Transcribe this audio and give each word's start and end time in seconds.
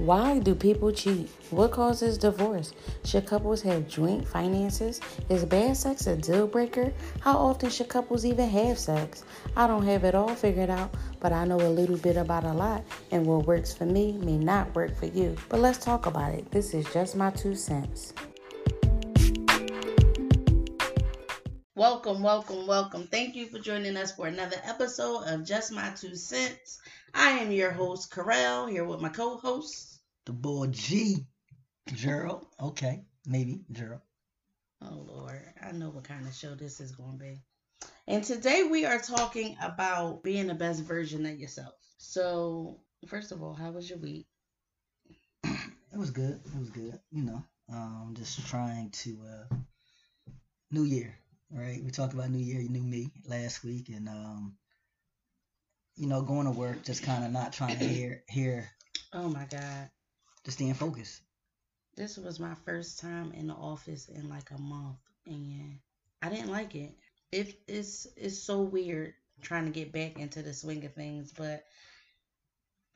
Why 0.00 0.38
do 0.38 0.54
people 0.54 0.92
cheat? 0.92 1.28
What 1.50 1.72
causes 1.72 2.16
divorce? 2.16 2.72
Should 3.04 3.26
couples 3.26 3.60
have 3.60 3.86
joint 3.86 4.26
finances? 4.26 4.98
Is 5.28 5.44
bad 5.44 5.76
sex 5.76 6.06
a 6.06 6.16
deal 6.16 6.46
breaker? 6.46 6.90
How 7.20 7.36
often 7.36 7.68
should 7.68 7.90
couples 7.90 8.24
even 8.24 8.48
have 8.48 8.78
sex? 8.78 9.24
I 9.54 9.66
don't 9.66 9.84
have 9.84 10.04
it 10.04 10.14
all 10.14 10.34
figured 10.34 10.70
out, 10.70 10.94
but 11.20 11.34
I 11.34 11.44
know 11.44 11.60
a 11.60 11.68
little 11.68 11.98
bit 11.98 12.16
about 12.16 12.44
a 12.44 12.52
lot, 12.54 12.82
and 13.10 13.26
what 13.26 13.46
works 13.46 13.74
for 13.74 13.84
me 13.84 14.12
may 14.12 14.38
not 14.38 14.74
work 14.74 14.96
for 14.96 15.04
you. 15.04 15.36
But 15.50 15.60
let's 15.60 15.76
talk 15.76 16.06
about 16.06 16.32
it. 16.32 16.50
This 16.50 16.72
is 16.72 16.90
just 16.94 17.14
my 17.14 17.28
two 17.28 17.54
cents. 17.54 18.14
Welcome, 21.74 22.22
welcome, 22.22 22.66
welcome. 22.66 23.06
Thank 23.06 23.36
you 23.36 23.48
for 23.48 23.58
joining 23.58 23.98
us 23.98 24.16
for 24.16 24.28
another 24.28 24.56
episode 24.64 25.24
of 25.24 25.44
Just 25.44 25.72
My 25.72 25.90
Two 25.90 26.14
Cents. 26.14 26.78
I 27.12 27.32
am 27.32 27.50
your 27.50 27.70
host, 27.70 28.10
Carell, 28.10 28.70
here 28.70 28.84
with 28.84 29.00
my 29.00 29.10
co 29.10 29.36
host. 29.36 29.89
The 30.26 30.32
boy 30.32 30.66
G. 30.68 31.26
Gerald. 31.94 32.46
Okay, 32.60 33.04
maybe 33.26 33.64
Gerald. 33.72 34.02
Oh, 34.82 35.04
Lord. 35.06 35.42
I 35.62 35.72
know 35.72 35.90
what 35.90 36.04
kind 36.04 36.26
of 36.26 36.34
show 36.34 36.54
this 36.54 36.80
is 36.80 36.92
going 36.92 37.18
to 37.18 37.24
be. 37.24 37.40
And 38.06 38.22
today 38.24 38.64
we 38.70 38.84
are 38.84 38.98
talking 38.98 39.56
about 39.62 40.22
being 40.22 40.46
the 40.46 40.54
best 40.54 40.82
version 40.82 41.26
of 41.26 41.38
yourself. 41.38 41.74
So, 41.98 42.80
first 43.06 43.32
of 43.32 43.42
all, 43.42 43.54
how 43.54 43.70
was 43.72 43.88
your 43.88 43.98
week? 43.98 44.26
It 45.44 45.98
was 45.98 46.10
good. 46.10 46.40
It 46.44 46.58
was 46.58 46.70
good. 46.70 46.98
You 47.10 47.24
know, 47.24 47.44
um, 47.72 48.14
just 48.16 48.46
trying 48.46 48.90
to, 48.90 49.18
uh, 49.50 49.54
New 50.70 50.84
Year 50.84 51.20
right? 51.50 51.82
We 51.82 51.90
talked 51.90 52.14
about 52.14 52.30
New 52.30 52.38
Year, 52.38 52.62
New 52.68 52.82
Me 52.82 53.10
last 53.26 53.64
week, 53.64 53.88
and 53.88 54.08
um, 54.08 54.54
you 55.96 56.06
know, 56.06 56.22
going 56.22 56.46
to 56.46 56.52
work, 56.52 56.84
just 56.84 57.02
kind 57.02 57.24
of 57.24 57.32
not 57.32 57.52
trying 57.52 57.78
to 57.78 57.84
hear 57.84 58.22
hear. 58.28 58.70
Oh 59.12 59.28
my 59.28 59.44
God. 59.50 59.90
Just 60.44 60.58
staying 60.58 60.74
focused. 60.74 61.20
This 61.96 62.16
was 62.16 62.40
my 62.40 62.54
first 62.64 63.00
time 63.00 63.32
in 63.32 63.48
the 63.48 63.54
office 63.54 64.08
in 64.08 64.28
like 64.28 64.50
a 64.50 64.60
month, 64.60 64.96
and 65.26 65.78
I 66.22 66.28
didn't 66.30 66.50
like 66.50 66.74
it. 66.74 66.96
It 67.32 67.60
it's 67.68 68.06
it's 68.16 68.38
so 68.38 68.62
weird 68.62 69.14
trying 69.42 69.66
to 69.66 69.70
get 69.70 69.92
back 69.92 70.18
into 70.18 70.42
the 70.42 70.52
swing 70.54 70.84
of 70.84 70.94
things, 70.94 71.32
but 71.36 71.64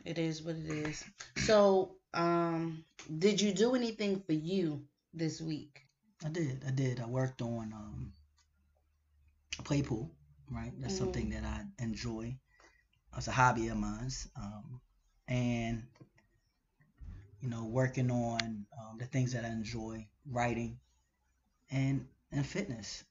it 0.04 0.18
is 0.18 0.42
what 0.42 0.56
it 0.56 0.70
is. 0.70 1.04
So, 1.36 1.96
um, 2.12 2.84
did 3.18 3.40
you 3.40 3.52
do 3.52 3.74
anything 3.74 4.20
for 4.20 4.32
you 4.32 4.82
this 5.12 5.40
week? 5.40 5.82
I 6.24 6.28
did. 6.28 6.62
I 6.66 6.70
did. 6.70 7.00
I 7.00 7.06
worked 7.06 7.42
on 7.42 7.72
um 7.72 8.12
play 9.64 9.82
pool, 9.82 10.10
right? 10.50 10.72
That's 10.78 10.94
mm-hmm. 10.94 11.04
something 11.04 11.30
that 11.30 11.44
I 11.44 11.82
enjoy. 11.82 12.36
It's 13.16 13.28
a 13.28 13.32
hobby 13.32 13.68
of 13.68 13.76
mine. 13.76 14.10
Um, 14.36 14.80
and, 15.28 15.84
you 17.44 17.50
know, 17.50 17.66
working 17.66 18.10
on 18.10 18.66
um, 18.80 18.98
the 18.98 19.06
things 19.06 19.34
that 19.34 19.44
I 19.44 19.50
enjoy, 19.50 20.08
writing 20.30 20.80
and, 21.70 22.06
and 22.32 22.46
fitness. 22.46 23.04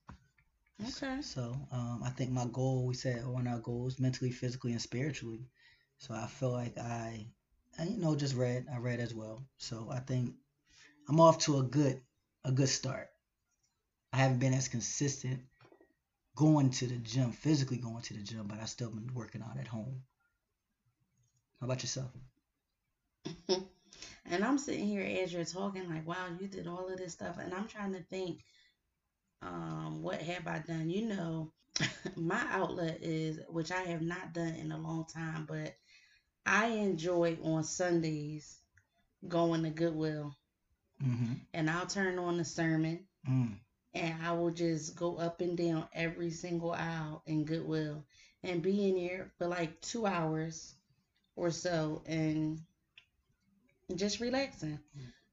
Okay. 0.88 1.22
So 1.22 1.68
um, 1.72 2.04
I 2.04 2.10
think 2.12 2.32
my 2.32 2.46
goal, 2.46 2.86
we 2.88 2.94
said 2.96 3.26
one 3.28 3.48
of 3.48 3.54
our 3.54 3.60
goals, 3.60 4.00
mentally, 4.00 4.32
physically, 4.32 4.74
and 4.74 4.82
spiritually. 4.82 5.48
So 6.00 6.14
I 6.14 6.28
feel 6.28 6.52
like 6.52 6.78
I, 6.78 7.28
I, 7.80 7.84
you 7.86 7.98
know, 7.98 8.16
just 8.16 8.36
read. 8.36 8.68
I 8.74 8.78
read 8.78 9.00
as 9.00 9.16
well. 9.16 9.48
So 9.58 9.90
I 9.92 10.00
think 10.02 10.36
I'm 11.10 11.20
off 11.22 11.40
to 11.46 11.60
a 11.60 11.64
good, 11.64 12.02
a 12.46 12.52
good 12.52 12.70
start. 12.70 13.10
I 14.14 14.18
haven't 14.18 14.40
been 14.40 14.54
as 14.54 14.70
consistent 14.70 15.48
going 16.36 16.72
to 16.72 16.88
the 16.88 16.98
gym, 16.98 17.32
physically 17.32 17.78
going 17.78 18.04
to 18.04 18.14
the 18.14 18.24
gym, 18.24 18.48
but 18.48 18.60
I 18.60 18.66
still 18.66 18.92
been 18.92 19.14
working 19.14 19.42
out 19.44 19.58
at 19.60 19.68
home. 19.68 20.04
How 21.60 21.66
about 21.66 21.84
yourself? 21.84 22.12
and 24.26 24.44
I'm 24.44 24.58
sitting 24.58 24.88
here 24.88 25.04
as 25.24 25.34
you're 25.34 25.46
talking, 25.46 25.90
like, 25.90 26.08
wow, 26.08 26.28
you 26.40 26.48
did 26.48 26.68
all 26.68 26.90
of 26.90 26.98
this 26.98 27.14
stuff, 27.14 27.38
and 27.40 27.54
I'm 27.54 27.68
trying 27.68 27.94
to 27.94 28.04
think, 28.04 28.44
um, 29.42 30.02
what 30.02 30.22
have 30.22 30.48
I 30.48 30.60
done? 30.60 30.90
You 30.90 31.08
know, 31.08 31.52
my 32.16 32.42
outlet 32.50 33.00
is, 33.02 33.40
which 33.50 33.72
I 33.72 33.82
have 33.82 34.02
not 34.02 34.34
done 34.34 34.56
in 34.56 34.72
a 34.72 34.78
long 34.78 35.06
time, 35.14 35.46
but 35.48 35.76
I 36.46 36.68
enjoy 36.68 37.38
on 37.44 37.64
Sundays 37.64 38.60
going 39.28 39.64
to 39.64 39.70
Goodwill, 39.70 40.36
mm-hmm. 41.04 41.34
and 41.54 41.70
I'll 41.70 41.88
turn 41.88 42.20
on 42.20 42.38
the 42.38 42.46
sermon. 42.46 43.06
Mm 43.30 43.56
and 43.94 44.16
I 44.24 44.32
will 44.34 44.52
just 44.52 44.96
go 44.96 45.18
up 45.18 45.42
and 45.42 45.58
down 45.58 45.88
every 45.94 46.32
single 46.32 46.72
aisle 46.72 47.22
in 47.26 47.46
Goodwill 47.46 48.04
and 48.44 48.62
be 48.62 48.90
in 48.90 48.98
here 48.98 49.32
for 49.38 49.48
like 49.48 49.80
two 49.82 50.06
hours 50.06 50.76
or 51.36 51.52
so 51.52 52.04
and 52.06 52.60
just 53.96 54.20
relaxing. 54.20 54.80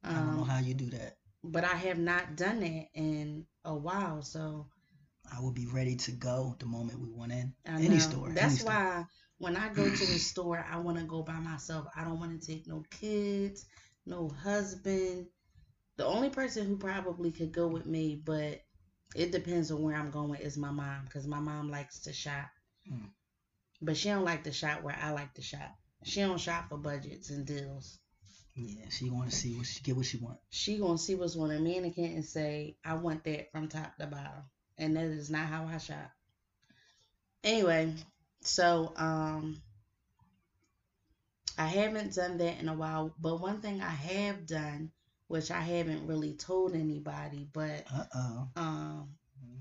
I 0.03 0.13
don't 0.15 0.37
know 0.37 0.43
um, 0.43 0.49
how 0.49 0.59
you 0.59 0.75
do 0.75 0.91
that. 0.91 1.17
But 1.43 1.65
I 1.65 1.75
have 1.75 1.99
not 1.99 2.37
done 2.37 2.61
that 2.61 2.87
in 2.95 3.47
a 3.65 3.75
while, 3.75 4.23
so 4.23 4.67
I 5.33 5.41
will 5.41 5.53
be 5.53 5.67
ready 5.67 5.97
to 5.97 6.13
go 6.13 6.57
the 6.59 6.67
moment 6.67 7.01
we 7.01 7.11
went 7.11 7.33
in. 7.33 7.55
Any 7.67 7.99
store. 7.99 8.31
That's 8.35 8.61
any 8.61 8.67
why 8.67 8.91
store. 8.91 9.09
when 9.39 9.57
I 9.57 9.69
go 9.69 9.85
to 9.85 10.07
the 10.07 10.19
store, 10.19 10.65
I 10.71 10.79
want 10.79 10.99
to 10.99 11.05
go 11.05 11.23
by 11.23 11.39
myself. 11.39 11.87
I 11.97 12.05
don't 12.05 12.21
want 12.21 12.39
to 12.39 12.47
take 12.47 12.67
no 12.67 12.85
kids, 12.91 13.67
no 14.07 14.29
husband, 14.29 15.27
the 16.01 16.07
only 16.07 16.31
person 16.31 16.67
who 16.67 16.79
probably 16.79 17.31
could 17.31 17.53
go 17.53 17.69
with 17.69 17.85
me, 17.85 18.23
but 18.25 18.63
it 19.15 19.33
depends 19.33 19.71
on 19.71 19.83
where 19.83 19.95
I'm 19.95 20.11
going, 20.11 20.41
is 20.41 20.57
my 20.57 20.71
mom 20.71 21.05
because 21.05 21.27
my 21.27 21.41
mom 21.41 21.71
likes 21.71 22.01
to 22.01 22.13
shop. 22.15 22.49
Mm. 22.91 23.11
But 23.83 23.99
she 23.99 24.09
don't 24.09 24.25
like 24.25 24.45
to 24.45 24.53
shop 24.53 24.83
where 24.83 24.99
I 24.99 25.11
like 25.11 25.35
to 25.35 25.43
shop. 25.43 25.77
She 26.05 26.21
don't 26.21 26.41
shop 26.41 26.71
for 26.71 26.79
budgets 26.79 27.29
and 27.29 27.47
deals. 27.47 27.99
Yeah, 28.67 28.89
she 28.91 29.09
to 29.09 29.31
see 29.31 29.55
what 29.57 29.67
she 29.67 29.81
get 29.83 29.97
what 29.97 30.07
she 30.07 30.19
want. 30.19 30.39
She 30.51 30.79
gonna 30.79 30.99
see 30.99 31.15
what's 31.15 31.37
on 31.37 31.51
a 31.51 31.61
mannequin 31.61 32.13
and 32.13 32.25
say, 32.25 32.77
"I 32.85 32.95
want 32.95 33.25
that 33.25 33.51
from 33.53 33.69
top 33.69 33.97
to 33.99 34.07
bottom," 34.07 34.45
and 34.79 34.97
that 34.97 35.05
is 35.05 35.31
not 35.31 35.47
how 35.47 35.67
I 35.67 35.79
shop. 35.79 36.11
Anyway, 37.43 37.95
so 38.43 38.93
um, 38.97 39.63
I 41.57 41.67
haven't 41.67 42.15
done 42.15 42.39
that 42.39 42.61
in 42.61 42.69
a 42.69 42.75
while, 42.75 43.15
but 43.19 43.41
one 43.41 43.61
thing 43.61 43.81
I 43.81 43.91
have 43.91 44.47
done 44.47 44.91
which 45.31 45.53
I 45.53 45.61
haven't 45.61 46.09
really 46.09 46.35
told 46.35 46.75
anybody, 46.75 47.47
but 47.53 47.87
uh 47.95 48.05
oh. 48.17 48.49
Um 48.57 49.09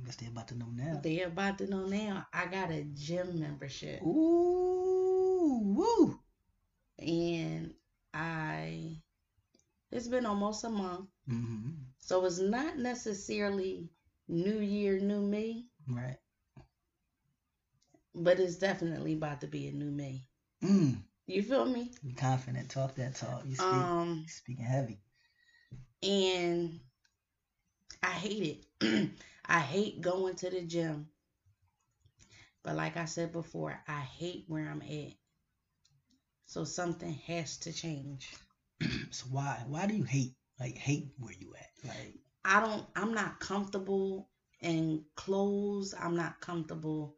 guess 0.10 0.16
they're 0.16 0.30
about 0.30 0.48
to 0.48 0.58
know 0.58 0.70
now. 0.74 1.00
They're 1.04 1.28
about 1.28 1.60
to 1.60 1.68
know 1.68 1.86
now. 1.86 2.26
I 2.34 2.48
got 2.48 2.72
a 2.72 2.84
gym 2.96 3.40
membership. 3.40 4.02
Ooh, 4.02 5.62
woo. 5.64 6.20
And 6.98 7.76
I 8.20 9.02
it's 9.92 10.08
been 10.08 10.26
almost 10.26 10.64
a 10.64 10.70
month. 10.70 11.08
Mm-hmm. 11.30 11.70
So 12.00 12.26
it's 12.26 12.40
not 12.40 12.78
necessarily 12.78 13.90
new 14.28 14.60
year, 14.60 15.00
new 15.00 15.22
me. 15.22 15.68
Right. 15.88 16.18
But 18.14 18.40
it's 18.40 18.58
definitely 18.58 19.14
about 19.14 19.42
to 19.42 19.48
be 19.48 19.68
a 19.68 19.72
new 19.72 19.92
me. 19.92 20.28
Mm. 20.64 20.98
You 21.28 21.44
feel 21.44 21.66
me? 21.66 21.92
You 22.04 22.16
confident. 22.16 22.70
Talk 22.70 22.96
that 22.96 23.16
talk. 23.16 23.44
You 23.46 23.56
speak, 23.56 23.68
um, 23.68 24.26
speaking 24.28 24.66
heavy 24.66 25.00
and 26.02 26.80
I 28.02 28.12
hate 28.12 28.66
it. 28.82 29.12
I 29.46 29.60
hate 29.60 30.02
going 30.02 30.36
to 30.36 30.50
the 30.50 30.62
gym. 30.62 31.08
But 32.64 32.76
like 32.76 32.98
I 32.98 33.06
said 33.06 33.32
before, 33.32 33.80
I 33.88 34.00
hate 34.02 34.46
where 34.48 34.70
I'm 34.70 34.82
at. 34.82 35.14
So 36.50 36.64
something 36.64 37.14
has 37.28 37.58
to 37.58 37.72
change. 37.72 38.34
so 39.12 39.28
why 39.30 39.64
why 39.68 39.86
do 39.86 39.96
you 39.96 40.04
hate 40.04 40.34
like 40.60 40.76
hate 40.76 41.10
where 41.20 41.36
you 41.40 41.54
at? 41.56 41.88
Like 41.88 42.16
I 42.44 42.60
don't 42.60 42.88
I'm 42.96 43.14
not 43.14 43.40
comfortable 43.40 44.28
in 44.60 45.06
clothes. 45.16 45.94
I'm 45.94 46.16
not 46.16 46.42
comfortable 46.42 47.16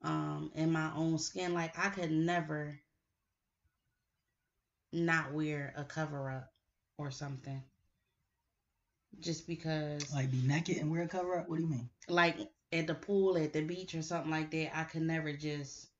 um 0.00 0.50
in 0.54 0.72
my 0.72 0.90
own 0.94 1.18
skin. 1.18 1.52
Like 1.52 1.78
I 1.78 1.90
could 1.90 2.10
never 2.10 2.80
not 4.94 5.34
wear 5.34 5.74
a 5.76 5.84
cover 5.84 6.30
up 6.30 6.54
or 6.96 7.10
something 7.10 7.62
just 9.20 9.46
because 9.46 10.10
like 10.14 10.30
be 10.30 10.40
naked 10.46 10.78
and 10.78 10.90
wear 10.90 11.02
a 11.02 11.08
cover 11.08 11.38
up 11.38 11.50
what 11.50 11.56
do 11.56 11.64
you 11.64 11.68
mean 11.68 11.90
like 12.08 12.38
at 12.72 12.86
the 12.86 12.94
pool 12.94 13.36
at 13.36 13.52
the 13.52 13.60
beach 13.60 13.94
or 13.94 14.00
something 14.00 14.30
like 14.30 14.50
that 14.50 14.74
i 14.74 14.84
could 14.84 15.02
never 15.02 15.34
just 15.34 15.91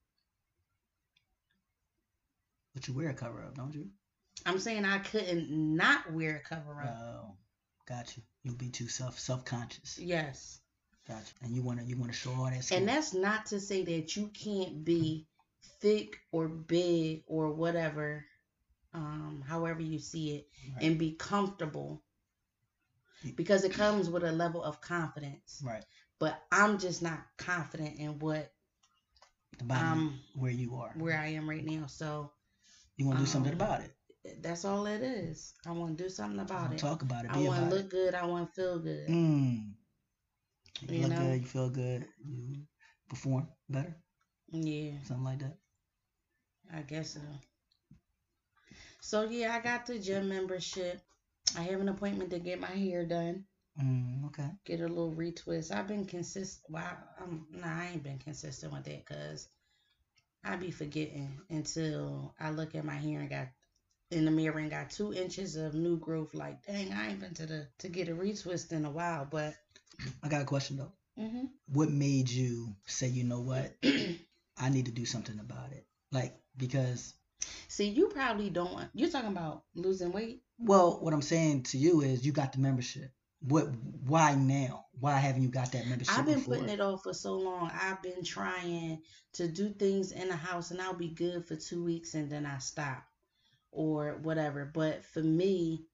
but 2.74 2.86
you 2.88 2.94
wear 2.94 3.10
a 3.10 3.14
cover 3.14 3.42
up 3.42 3.54
don't 3.54 3.74
you 3.74 3.86
i'm 4.46 4.58
saying 4.58 4.84
i 4.84 4.98
couldn't 4.98 5.50
not 5.50 6.12
wear 6.12 6.36
a 6.36 6.48
cover 6.48 6.80
up 6.82 6.96
oh 7.00 7.34
got 7.86 8.16
you 8.16 8.22
you'll 8.42 8.54
be 8.54 8.68
too 8.68 8.88
self 8.88 9.18
self-conscious 9.18 9.98
yes 9.98 10.60
gotcha 11.08 11.32
and 11.42 11.54
you 11.54 11.62
want 11.62 11.80
to 11.80 11.84
you 11.84 11.96
want 11.96 12.12
to 12.12 12.16
show 12.16 12.30
all 12.30 12.44
that 12.44 12.64
skin. 12.64 12.78
and 12.78 12.88
that's 12.88 13.14
not 13.14 13.46
to 13.46 13.60
say 13.60 13.82
that 13.84 14.16
you 14.16 14.28
can't 14.28 14.84
be 14.84 15.26
thick 15.80 16.18
or 16.30 16.48
big 16.48 17.22
or 17.26 17.50
whatever 17.52 18.24
um 18.94 19.42
however 19.46 19.80
you 19.80 19.98
see 19.98 20.36
it 20.36 20.48
right. 20.74 20.84
and 20.84 20.98
be 20.98 21.12
comfortable 21.12 22.02
because 23.36 23.64
it 23.64 23.72
comes 23.72 24.10
with 24.10 24.24
a 24.24 24.32
level 24.32 24.62
of 24.62 24.80
confidence. 24.80 25.62
Right. 25.64 25.84
But 26.18 26.40
I'm 26.50 26.78
just 26.78 27.02
not 27.02 27.20
confident 27.36 27.98
in 27.98 28.18
what 28.18 28.52
the 29.58 29.64
body 29.64 29.80
um, 29.80 30.20
where 30.34 30.50
you 30.50 30.76
are. 30.76 30.92
Where 30.96 31.18
I 31.18 31.28
am 31.28 31.48
right 31.48 31.64
now. 31.64 31.86
So 31.86 32.32
you 32.96 33.06
want 33.06 33.18
to 33.18 33.24
do 33.24 33.28
um, 33.28 33.32
something 33.32 33.52
about 33.52 33.80
it. 33.80 33.92
that's 34.42 34.64
all 34.64 34.86
it 34.86 35.02
is. 35.02 35.54
I 35.66 35.72
want 35.72 35.96
to 35.98 36.04
do 36.04 36.08
something 36.10 36.40
about 36.40 36.72
it. 36.72 36.78
Talk 36.78 37.02
about 37.02 37.24
it. 37.24 37.30
I 37.32 37.38
want 37.38 37.70
to 37.70 37.76
look 37.76 37.90
good. 37.90 38.14
I 38.14 38.26
want 38.26 38.48
to 38.48 38.54
feel 38.60 38.78
good. 38.78 39.08
Mm. 39.08 39.72
You, 40.80 40.96
You 40.96 41.02
look 41.02 41.10
know? 41.10 41.18
good. 41.18 41.40
You 41.40 41.46
feel 41.46 41.70
good. 41.70 42.06
You 42.24 42.62
perform 43.08 43.48
better. 43.68 43.96
Yeah, 44.52 44.92
Something 45.04 45.24
like 45.24 45.38
that. 45.40 45.56
I 46.72 46.82
guess 46.82 47.14
so. 47.14 47.20
So 49.00 49.22
yeah, 49.24 49.54
I 49.54 49.60
got 49.60 49.86
the 49.86 49.98
gym 49.98 50.28
membership. 50.28 51.00
I 51.56 51.62
have 51.62 51.80
an 51.80 51.88
appointment 51.88 52.30
to 52.30 52.38
get 52.38 52.60
my 52.60 52.68
hair 52.70 53.04
done. 53.04 53.44
Mm, 53.82 54.26
okay. 54.26 54.50
Get 54.64 54.80
a 54.80 54.86
little 54.88 55.12
retwist. 55.12 55.72
I've 55.74 55.88
been 55.88 56.04
consistent. 56.06 56.64
Well, 56.70 56.84
I- 56.84 57.22
I'm 57.22 57.46
nah, 57.50 57.66
I 57.80 57.88
ain't 57.92 58.02
been 58.02 58.18
consistent 58.18 58.72
with 58.72 58.84
that 58.84 59.04
because 59.06 59.48
I 60.44 60.56
be 60.56 60.70
forgetting 60.70 61.40
until 61.50 62.34
I 62.40 62.50
look 62.50 62.74
at 62.74 62.84
my 62.84 62.94
hair 62.94 63.20
and 63.20 63.30
got 63.30 63.48
in 64.10 64.24
the 64.24 64.30
mirror 64.30 64.58
and 64.58 64.70
got 64.70 64.90
two 64.90 65.12
inches 65.14 65.56
of 65.56 65.74
new 65.74 65.98
growth. 65.98 66.34
Like, 66.34 66.64
dang, 66.66 66.92
I 66.92 67.10
ain't 67.10 67.20
been 67.20 67.34
to 67.34 67.46
the 67.46 67.68
to 67.78 67.88
get 67.88 68.08
a 68.08 68.12
retwist 68.12 68.72
in 68.72 68.84
a 68.84 68.90
while. 68.90 69.26
But 69.30 69.54
I 70.22 70.28
got 70.28 70.42
a 70.42 70.46
question 70.46 70.76
though. 70.76 70.92
hmm 71.16 71.46
What 71.68 71.90
made 71.90 72.28
you 72.30 72.74
say, 72.86 73.08
you 73.08 73.24
know 73.24 73.40
what, 73.40 73.74
I 74.58 74.68
need 74.68 74.86
to 74.86 74.92
do 74.92 75.04
something 75.06 75.38
about 75.38 75.72
it? 75.72 75.86
Like 76.10 76.34
because, 76.56 77.14
see, 77.68 77.88
you 77.88 78.08
probably 78.08 78.50
don't. 78.50 78.88
You're 78.94 79.10
talking 79.10 79.30
about 79.30 79.64
losing 79.74 80.12
weight. 80.12 80.42
well, 80.58 80.98
what 81.00 81.14
I'm 81.14 81.22
saying 81.22 81.64
to 81.64 81.78
you 81.78 82.02
is, 82.02 82.24
you 82.26 82.32
got 82.32 82.52
the 82.52 82.58
membership. 82.58 83.10
What? 83.46 83.68
Why 84.06 84.34
now? 84.34 84.86
Why 84.98 85.18
haven't 85.18 85.42
you 85.42 85.48
got 85.48 85.72
that 85.72 85.86
membership? 85.86 86.16
I've 86.16 86.26
been 86.26 86.38
before? 86.38 86.54
putting 86.54 86.68
it 86.70 86.80
off 86.80 87.02
for 87.02 87.14
so 87.14 87.34
long. 87.34 87.70
I've 87.72 88.02
been 88.02 88.22
trying 88.24 89.02
to 89.34 89.48
do 89.48 89.70
things 89.70 90.12
in 90.12 90.28
the 90.28 90.36
house 90.36 90.70
and 90.70 90.80
I'll 90.80 90.94
be 90.94 91.08
good 91.08 91.46
for 91.46 91.56
two 91.56 91.82
weeks 91.84 92.14
and 92.14 92.30
then 92.30 92.46
I 92.46 92.58
stop 92.58 93.02
or 93.70 94.18
whatever. 94.22 94.64
But 94.72 95.04
for 95.04 95.22
me, 95.22 95.86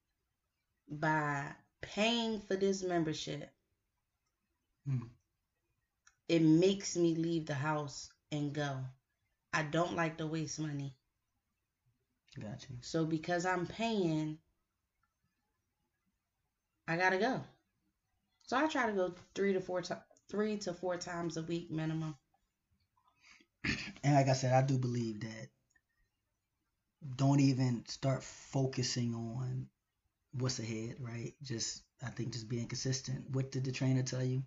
by 0.90 1.54
paying 1.80 2.40
for 2.40 2.56
this 2.56 2.82
membership, 2.82 3.50
Hmm. 4.86 5.06
it 6.28 6.42
makes 6.42 6.96
me 6.96 7.14
leave 7.14 7.46
the 7.46 7.54
house 7.54 8.10
and 8.32 8.52
go. 8.52 8.84
I 9.52 9.62
don't 9.62 9.94
like 9.96 10.18
to 10.18 10.26
waste 10.26 10.58
money. 10.60 10.96
Got 12.40 12.66
you. 12.70 12.76
So 12.82 13.04
because 13.06 13.44
I'm 13.46 13.66
paying, 13.66 14.38
I 16.88 16.96
gotta 16.96 17.18
go. 17.18 17.40
So 18.42 18.56
I 18.56 18.66
try 18.66 18.86
to 18.86 18.92
go 18.92 19.14
three 19.34 19.52
to 19.52 19.60
four 19.60 19.82
times, 19.82 20.00
three 20.30 20.56
to 20.58 20.72
four 20.72 20.96
times 20.96 21.36
a 21.36 21.42
week 21.42 21.70
minimum. 21.70 22.16
And 24.02 24.14
like 24.14 24.28
I 24.28 24.32
said, 24.32 24.54
I 24.54 24.66
do 24.66 24.78
believe 24.78 25.20
that 25.20 25.48
don't 27.16 27.40
even 27.40 27.84
start 27.86 28.22
focusing 28.22 29.14
on 29.14 29.66
what's 30.32 30.58
ahead, 30.60 30.96
right? 31.00 31.34
Just 31.42 31.82
I 32.02 32.08
think 32.08 32.32
just 32.32 32.48
being 32.48 32.66
consistent. 32.66 33.30
What 33.30 33.52
did 33.52 33.64
the 33.64 33.72
trainer 33.72 34.02
tell 34.02 34.24
you? 34.24 34.42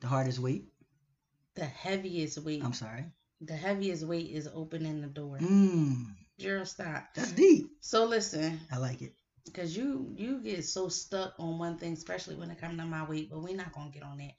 The 0.00 0.06
hardest 0.06 0.38
weight? 0.38 0.66
The 1.56 1.64
heaviest 1.64 2.38
weight, 2.38 2.62
I'm 2.64 2.72
sorry. 2.72 3.06
the 3.40 3.56
heaviest 3.56 4.04
weight 4.06 4.30
is 4.30 4.48
opening 4.54 5.00
the 5.00 5.08
door. 5.08 5.38
Mm, 5.38 6.06
Gerald, 6.38 6.68
stop. 6.68 7.08
that's 7.14 7.32
deep. 7.32 7.66
So 7.80 8.04
listen, 8.04 8.60
I 8.70 8.78
like 8.78 9.02
it. 9.02 9.14
Because 9.46 9.76
you 9.76 10.12
you 10.16 10.40
get 10.42 10.64
so 10.64 10.88
stuck 10.88 11.34
on 11.38 11.58
one 11.58 11.78
thing, 11.78 11.92
especially 11.94 12.36
when 12.36 12.50
it 12.50 12.58
comes 12.60 12.78
to 12.78 12.84
my 12.84 13.04
weight. 13.04 13.30
But 13.30 13.42
we're 13.42 13.56
not 13.56 13.72
gonna 13.72 13.90
get 13.90 14.02
on 14.02 14.18
that. 14.18 14.34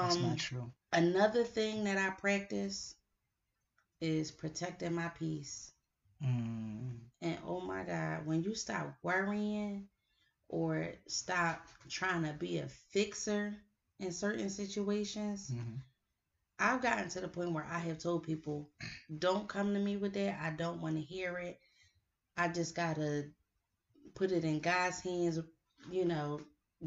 That's 0.00 0.20
Um, 0.20 0.20
not 0.20 0.38
true. 0.38 0.72
another 0.92 1.44
thing 1.44 1.84
that 1.84 1.98
I 1.98 2.10
practice 2.10 2.94
is 4.00 4.30
protecting 4.30 4.92
my 4.94 5.08
peace. 5.08 5.72
Mm, 6.22 7.10
And 7.22 7.38
oh 7.44 7.60
my 7.60 7.84
God, 7.84 8.26
when 8.26 8.42
you 8.42 8.54
stop 8.54 8.96
worrying 9.02 9.88
or 10.48 10.92
stop 11.08 11.66
trying 11.88 12.24
to 12.24 12.32
be 12.32 12.58
a 12.58 12.68
fixer 12.68 13.56
in 13.98 14.12
certain 14.12 14.50
situations, 14.50 15.54
mhm. 15.54 15.82
I've 16.58 16.82
gotten 16.82 17.08
to 17.10 17.20
the 17.20 17.28
point 17.28 17.52
where 17.52 17.64
I 17.64 17.78
have 17.80 17.98
told 17.98 18.24
people, 18.24 18.70
don't 19.18 19.48
come 19.48 19.72
to 19.74 19.80
me 19.80 19.96
with 19.96 20.14
that. 20.14 20.40
I 20.40 20.50
don't 20.50 20.80
want 20.80 20.96
to 20.96 21.02
hear 21.02 21.36
it. 21.38 21.58
I 22.36 22.48
just 22.48 22.74
got 22.74 22.96
to 22.96 23.30
put 24.14 24.32
it 24.32 24.44
in 24.44 24.60
God's 24.60 25.00
hands, 25.00 25.38
you 25.90 26.04
know, 26.04 26.40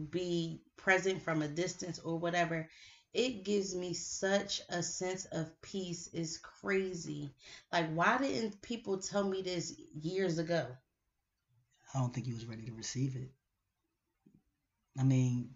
be 0.09 0.61
present 0.77 1.21
from 1.21 1.41
a 1.41 1.47
distance 1.47 1.99
or 1.99 2.17
whatever. 2.17 2.69
It 3.13 3.43
gives 3.43 3.73
me 3.73 3.93
such 3.93 4.61
a 4.69 4.83
sense 4.83 5.25
of 5.25 5.61
peace. 5.61 6.09
It's 6.13 6.37
crazy. 6.37 7.33
Like, 7.71 7.91
why 7.93 8.17
didn't 8.17 8.61
people 8.61 8.97
tell 8.97 9.27
me 9.27 9.41
this 9.41 9.73
years 9.99 10.37
ago? 10.37 10.67
I 11.93 11.99
don't 11.99 12.13
think 12.13 12.27
he 12.27 12.33
was 12.33 12.45
ready 12.45 12.65
to 12.65 12.73
receive 12.73 13.15
it. 13.15 13.31
I 14.99 15.03
mean, 15.03 15.51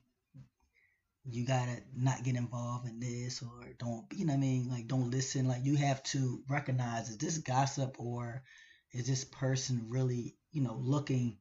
you 1.25 1.45
gotta 1.45 1.77
not 1.95 2.23
get 2.23 2.35
involved 2.35 2.87
in 2.87 2.99
this 2.99 3.43
or 3.43 3.67
don't 3.77 4.05
you 4.11 4.25
know 4.25 4.33
what 4.33 4.37
I 4.37 4.41
mean? 4.41 4.69
Like 4.69 4.87
don't 4.87 5.11
listen. 5.11 5.47
Like 5.47 5.63
you 5.63 5.75
have 5.75 6.01
to 6.03 6.41
recognize 6.49 7.09
is 7.09 7.17
this 7.17 7.37
gossip 7.37 7.97
or 7.99 8.43
is 8.91 9.07
this 9.07 9.23
person 9.23 9.85
really, 9.89 10.35
you 10.51 10.61
know, 10.61 10.77
looking 10.81 11.37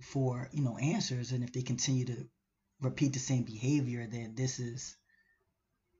for, 0.00 0.48
you 0.52 0.62
know, 0.62 0.78
answers 0.78 1.32
and 1.32 1.44
if 1.44 1.52
they 1.52 1.62
continue 1.62 2.04
to 2.06 2.28
repeat 2.80 3.12
the 3.12 3.18
same 3.18 3.42
behavior, 3.44 4.06
then 4.10 4.34
this 4.34 4.58
is 4.58 4.96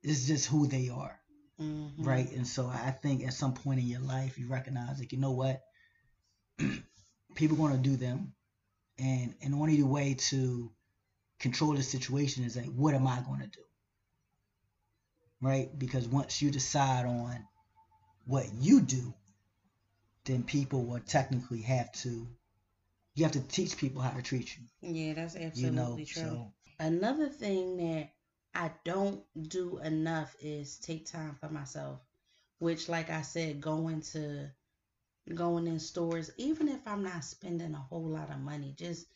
this 0.03 0.21
is 0.23 0.27
just 0.27 0.47
who 0.47 0.67
they 0.67 0.89
are. 0.89 1.19
Mhm. 1.61 2.07
Right. 2.07 2.31
And 2.33 2.47
so 2.47 2.67
I 2.67 2.91
think 2.91 3.23
at 3.25 3.35
some 3.35 3.55
point 3.55 3.81
in 3.81 3.87
your 3.87 4.01
life 4.01 4.39
you 4.39 4.47
recognize 4.49 4.99
like, 4.99 5.13
you 5.13 5.19
know 5.19 5.33
what? 5.33 5.63
People 7.35 7.57
gonna 7.57 7.79
do 7.79 7.97
them. 7.97 8.35
And 8.99 9.35
and 9.43 9.55
the 9.55 9.59
only 9.59 9.83
way 9.83 10.15
to 10.31 10.73
control 11.39 11.75
the 11.75 11.83
situation 11.83 12.45
is 12.45 12.57
like, 12.57 12.73
what 12.73 12.95
am 12.95 13.07
I 13.07 13.21
gonna 13.21 13.47
do? 13.47 13.63
Right? 15.41 15.77
Because 15.79 16.07
once 16.09 16.43
you 16.43 16.51
decide 16.51 17.07
on 17.07 17.47
what 18.27 18.53
you 18.55 18.81
do, 18.81 19.15
then 20.25 20.43
people 20.45 20.85
will 20.85 21.01
technically 21.01 21.63
have 21.63 21.91
to 21.93 22.29
you 23.15 23.25
have 23.25 23.33
to 23.33 23.41
teach 23.41 23.77
people 23.77 24.03
how 24.03 24.11
to 24.11 24.23
treat 24.23 24.57
you. 24.57 24.65
Yeah, 24.83 25.15
that's 25.15 25.37
absolutely 25.37 25.61
You 25.61 25.71
know, 25.71 26.01
true. 26.05 26.39
so 26.39 26.53
Another 26.79 27.29
thing 27.29 27.77
that 27.79 28.11
I 28.55 28.71
don't 28.85 29.25
do 29.49 29.79
enough 29.79 30.37
is 30.41 30.79
take 30.79 31.07
time 31.07 31.35
for 31.35 31.49
myself. 31.49 32.01
Which, 32.59 32.89
like 32.89 33.11
I 33.11 33.23
said, 33.23 33.61
going 33.61 34.01
to 34.13 34.51
going 35.35 35.67
in 35.67 35.79
stores, 35.81 36.31
even 36.37 36.69
if 36.69 36.87
I'm 36.87 37.03
not 37.03 37.25
spending 37.25 37.75
a 37.75 37.79
whole 37.79 38.09
lot 38.09 38.31
of 38.31 38.39
money, 38.41 38.75
just 38.77 39.07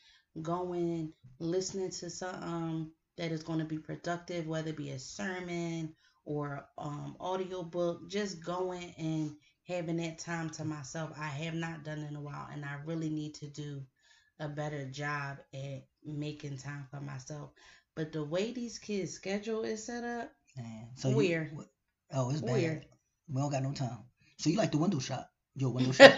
going, 0.42 1.12
listening 1.38 1.90
to 1.90 2.10
something 2.10 2.90
that 3.16 3.30
is 3.32 3.42
going 3.42 3.58
to 3.60 3.64
be 3.64 3.78
productive, 3.78 4.46
whether 4.46 4.70
it 4.70 4.76
be 4.76 4.90
a 4.90 4.98
sermon 4.98 5.94
or 6.24 6.66
um 6.78 7.16
audio 7.20 7.62
book, 7.62 8.08
just 8.08 8.44
going 8.44 8.94
and 8.98 9.36
having 9.66 9.96
that 9.98 10.18
time 10.18 10.50
to 10.50 10.64
myself. 10.64 11.12
I 11.18 11.26
have 11.28 11.54
not 11.54 11.84
done 11.84 12.00
in 12.00 12.16
a 12.16 12.20
while, 12.20 12.48
and 12.52 12.64
I 12.64 12.78
really 12.84 13.10
need 13.10 13.34
to 13.36 13.48
do 13.48 13.82
a 14.40 14.48
better 14.48 14.84
job 14.90 15.38
at 15.54 15.84
making 16.04 16.58
time 16.58 16.86
for 16.90 17.00
myself. 17.00 17.50
But 17.96 18.12
the 18.12 18.24
way 18.24 18.52
these 18.52 18.78
kids' 18.78 19.12
schedule 19.12 19.62
is 19.64 19.86
set 19.86 20.02
up, 20.04 20.30
man. 20.56 20.88
So 20.96 21.10
Weird. 21.10 21.56
what- 21.56 21.68
oh, 22.12 22.30
it's 22.30 22.40
bad. 22.40 22.52
Weird. 22.52 22.86
We 23.28 23.40
don't 23.40 23.50
got 23.50 23.62
no 23.62 23.72
time. 23.72 23.98
So 24.38 24.50
you 24.50 24.56
like 24.58 24.72
the 24.72 24.78
window 24.78 24.98
shop? 24.98 25.30
Yo, 25.54 25.70
window 25.70 25.92
shop. 25.92 26.12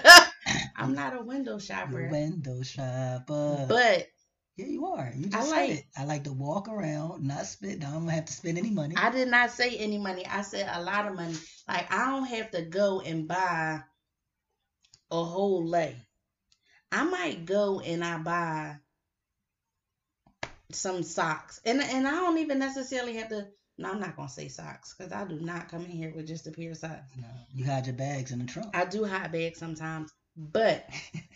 I'm 0.77 0.95
not 0.95 1.15
a 1.17 1.21
window 1.23 1.55
You 1.55 1.61
shopper, 1.61 2.09
window 2.11 2.63
shopper. 2.63 3.67
but 3.69 4.07
yeah, 4.57 4.67
you 4.67 4.87
are. 4.87 5.13
You 5.15 5.27
I 5.27 5.37
just 5.37 5.49
said 5.51 5.57
like- 5.57 5.71
it. 5.71 5.85
I 5.97 6.05
like 6.05 6.25
to 6.25 6.33
walk 6.33 6.69
around, 6.69 7.23
not 7.27 7.45
spend. 7.45 7.85
I 7.85 7.93
don't 7.93 8.09
have 8.09 8.25
to 8.25 8.33
spend 8.33 8.57
any 8.57 8.71
money. 8.71 8.95
I 8.97 9.11
did 9.11 9.29
not 9.29 9.51
say 9.51 9.77
any 9.77 9.99
money. 9.99 10.25
I 10.27 10.41
said 10.41 10.67
a 10.73 10.83
lot 10.83 11.07
of 11.07 11.15
money. 11.15 11.35
Like 11.69 11.93
I 11.93 12.11
don't 12.11 12.25
have 12.27 12.51
to 12.53 12.63
go 12.63 13.01
and 13.03 13.29
buy 13.29 13.83
a 15.11 15.25
whole 15.25 15.67
lay. 15.67 16.06
I 16.93 17.05
might 17.05 17.45
go 17.45 17.81
and 17.81 18.05
I 18.05 18.19
buy 18.19 18.77
some 20.73 21.03
socks, 21.03 21.61
and 21.65 21.81
and 21.81 22.07
I 22.07 22.13
don't 22.13 22.39
even 22.39 22.59
necessarily 22.59 23.17
have 23.17 23.29
to. 23.29 23.49
No, 23.79 23.91
I'm 23.91 24.01
not 24.01 24.17
gonna 24.17 24.29
say 24.29 24.49
socks 24.49 24.95
because 24.97 25.13
I 25.13 25.25
do 25.25 25.39
not 25.39 25.69
come 25.69 25.85
in 25.85 25.91
here 25.91 26.13
with 26.15 26.27
just 26.27 26.47
a 26.47 26.51
pair 26.51 26.71
of 26.71 26.79
socks. 26.79 27.13
No, 27.21 27.29
you 27.53 27.65
hide 27.65 27.87
your 27.87 27.95
bags 27.95 28.33
in 28.33 28.39
the 28.39 28.47
trunk. 28.47 28.75
I 28.75 28.85
do 28.85 29.05
hot 29.05 29.33
bag 29.33 29.57
sometimes, 29.57 30.13
but 30.37 30.89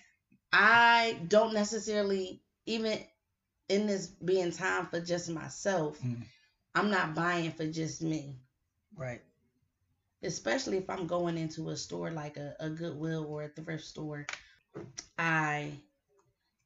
I 0.52 1.18
don't 1.28 1.54
necessarily 1.54 2.42
even 2.66 2.98
in 3.68 3.86
this 3.86 4.08
being 4.08 4.52
time 4.52 4.86
for 4.86 5.00
just 5.00 5.30
myself. 5.30 6.00
Mm. 6.02 6.22
I'm 6.74 6.90
not 6.90 7.14
buying 7.14 7.50
for 7.50 7.66
just 7.66 8.00
me, 8.00 8.38
right. 8.96 9.22
especially 10.22 10.78
if 10.78 10.88
I'm 10.88 11.06
going 11.06 11.36
into 11.36 11.70
a 11.70 11.76
store 11.76 12.10
like 12.12 12.36
a, 12.36 12.54
a 12.60 12.70
Goodwill 12.70 13.26
or 13.28 13.44
a 13.44 13.48
thrift 13.48 13.84
store. 13.84 14.26
I 15.18 15.72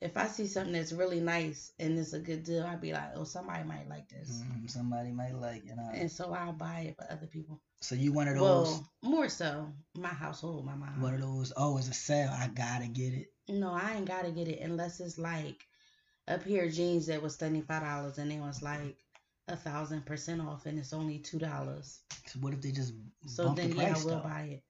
if 0.00 0.16
I 0.16 0.26
see 0.26 0.46
something 0.46 0.72
that's 0.74 0.92
really 0.92 1.20
nice 1.20 1.72
and 1.78 1.98
it's 1.98 2.12
a 2.12 2.18
good 2.18 2.44
deal, 2.44 2.64
I'd 2.64 2.80
be 2.80 2.92
like, 2.92 3.12
oh, 3.16 3.24
somebody 3.24 3.64
might 3.64 3.88
like 3.88 4.08
this. 4.08 4.42
Mm, 4.42 4.70
somebody 4.70 5.12
might 5.12 5.34
like 5.34 5.64
it. 5.64 5.72
Huh? 5.78 5.92
And 5.94 6.10
so 6.10 6.32
I'll 6.32 6.52
buy 6.52 6.88
it 6.88 6.96
for 6.96 7.10
other 7.10 7.26
people. 7.26 7.60
So 7.80 7.94
you 7.94 8.12
one 8.12 8.28
of 8.28 8.36
those? 8.36 8.44
Well, 8.44 8.90
more 9.02 9.28
so 9.28 9.72
my 9.98 10.08
household, 10.08 10.66
my 10.66 10.74
mom. 10.74 11.00
One 11.00 11.14
of 11.14 11.20
those. 11.20 11.52
Oh, 11.56 11.78
it's 11.78 11.88
a 11.88 11.94
sale. 11.94 12.30
I 12.32 12.48
gotta 12.48 12.86
get 12.86 13.14
it. 13.14 13.28
No, 13.48 13.72
I 13.72 13.94
ain't 13.96 14.06
gotta 14.06 14.30
get 14.30 14.48
it 14.48 14.60
unless 14.60 15.00
it's 15.00 15.18
like 15.18 15.66
a 16.28 16.38
pair 16.38 16.64
of 16.64 16.72
jeans 16.72 17.06
that 17.06 17.22
was 17.22 17.36
seventy 17.36 17.62
five 17.62 17.82
dollars 17.82 18.18
and 18.18 18.30
it 18.32 18.40
was 18.40 18.62
like 18.62 18.96
a 19.48 19.56
thousand 19.56 20.04
percent 20.06 20.40
off 20.40 20.66
and 20.66 20.78
it's 20.78 20.92
only 20.92 21.18
two 21.18 21.38
dollars. 21.38 22.00
So 22.26 22.38
what 22.40 22.52
if 22.54 22.60
they 22.60 22.72
just 22.72 22.94
So 23.26 23.44
bump 23.44 23.56
then 23.56 23.70
the 23.70 23.76
yeah, 23.76 23.94
I 23.94 23.98
will 23.98 24.10
though? 24.10 24.20
buy 24.20 24.40
it. 24.52 24.62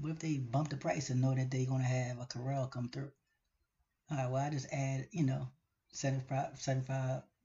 What 0.00 0.12
if 0.12 0.18
they 0.18 0.38
bump 0.38 0.70
the 0.70 0.76
price 0.76 1.10
and 1.10 1.20
know 1.20 1.34
that 1.34 1.50
they're 1.50 1.66
gonna 1.66 1.84
have 1.84 2.18
a 2.18 2.26
Carell 2.26 2.70
come 2.70 2.88
through? 2.88 3.12
All 4.10 4.16
right, 4.16 4.30
well 4.30 4.44
I 4.44 4.50
just 4.50 4.72
add, 4.72 5.08
you 5.12 5.24
know, 5.24 5.48
75 5.92 6.58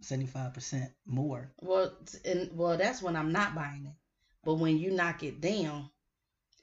75 0.02 0.54
percent 0.54 0.92
more. 1.06 1.52
Well, 1.62 1.94
and 2.26 2.50
well, 2.54 2.78
that's 2.78 3.02
when 3.02 3.16
I'm 3.16 3.32
not 3.32 3.56
buying 3.56 3.86
it. 3.86 3.96
But 4.44 4.56
when 4.56 4.78
you 4.78 4.92
knock 4.92 5.24
it 5.24 5.42
down, 5.42 5.90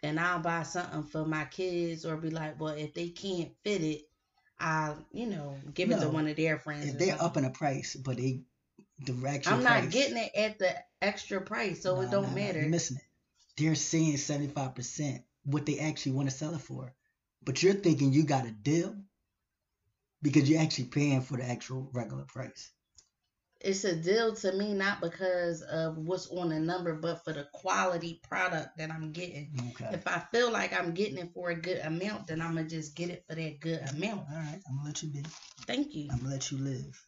and 0.03 0.19
I'll 0.19 0.39
buy 0.39 0.63
something 0.63 1.05
for 1.05 1.25
my 1.25 1.45
kids, 1.45 2.05
or 2.05 2.17
be 2.17 2.31
like, 2.31 2.59
well, 2.61 2.75
if 2.75 2.95
they 2.95 3.09
can't 3.09 3.53
fit 3.63 3.83
it, 3.83 4.09
I'll, 4.59 4.99
you 5.13 5.27
know, 5.27 5.57
give 5.75 5.91
it 5.91 6.01
to 6.01 6.09
one 6.09 6.29
of 6.29 6.37
their 6.37 6.59
friends. 6.59 6.87
If 6.87 6.99
they're 6.99 7.09
something. 7.09 7.27
upping 7.27 7.43
the 7.45 7.51
price, 7.51 7.95
but 7.95 8.17
they 8.17 8.41
the 9.05 9.29
actual 9.29 9.55
I'm 9.55 9.63
not 9.63 9.83
price- 9.83 9.93
getting 9.93 10.17
it 10.17 10.33
at 10.35 10.59
the 10.59 10.75
extra 11.03 11.41
price, 11.41 11.83
so 11.83 12.01
it 12.01 12.11
don't 12.11 12.31
nah, 12.31 12.35
matter. 12.35 12.61
You're 12.61 12.69
missing 12.69 12.97
it. 12.97 13.03
They're 13.57 14.49
five 14.49 14.75
percent 14.75 15.23
what 15.47 15.65
they 15.65 15.79
actually 15.79 16.13
want 16.13 16.29
to 16.31 16.37
sell 16.37 16.55
it 16.55 16.61
for, 16.61 16.93
but 17.45 17.63
you're 17.63 17.75
thinking 17.75 18.13
you 18.13 18.25
got 18.25 18.47
a 18.47 18.51
deal 18.51 18.95
because 20.23 20.51
you're 20.51 20.61
actually 20.61 20.87
paying 20.87 21.21
for 21.23 21.37
the 21.37 21.45
actual 21.45 21.89
regular 21.93 22.25
price. 22.25 22.73
it's 23.61 23.85
a 23.85 23.95
deal 23.97 24.35
to 24.35 24.53
me, 24.53 24.75
not 24.75 25.01
because 25.01 25.63
of 25.63 25.97
what's 25.97 26.29
on 26.31 26.51
the 26.51 26.59
number, 26.61 26.95
but 26.95 27.25
for 27.25 27.33
the 27.33 27.47
quality 27.53 28.21
product 28.29 28.77
that 28.79 28.91
I'm 28.91 29.13
getting. 29.13 29.51
Okay. 29.71 29.95
If 29.95 30.07
I 30.07 30.23
feel 30.33 30.51
like 30.53 30.73
I'm 30.79 30.93
getting 30.95 31.19
it 31.19 31.33
for 31.33 31.51
a 31.51 31.55
good 31.55 31.79
amount, 31.79 32.27
then 32.27 32.43
I'm 32.43 32.55
gonna 32.55 32.69
just 32.69 32.95
get 32.97 33.11
it 33.11 33.25
for 33.29 33.35
that 33.35 33.61
good 33.61 33.81
amount. 33.91 34.27
All 34.31 34.37
right, 34.37 34.61
I'm 34.69 34.77
gonna 34.77 34.89
let 34.89 35.03
you 35.03 35.11
be. 35.11 35.25
Thank 35.67 35.95
you. 35.95 36.09
I'm 36.11 36.19
gonna 36.19 36.31
let 36.31 36.51
you 36.51 36.59
live. 36.59 37.07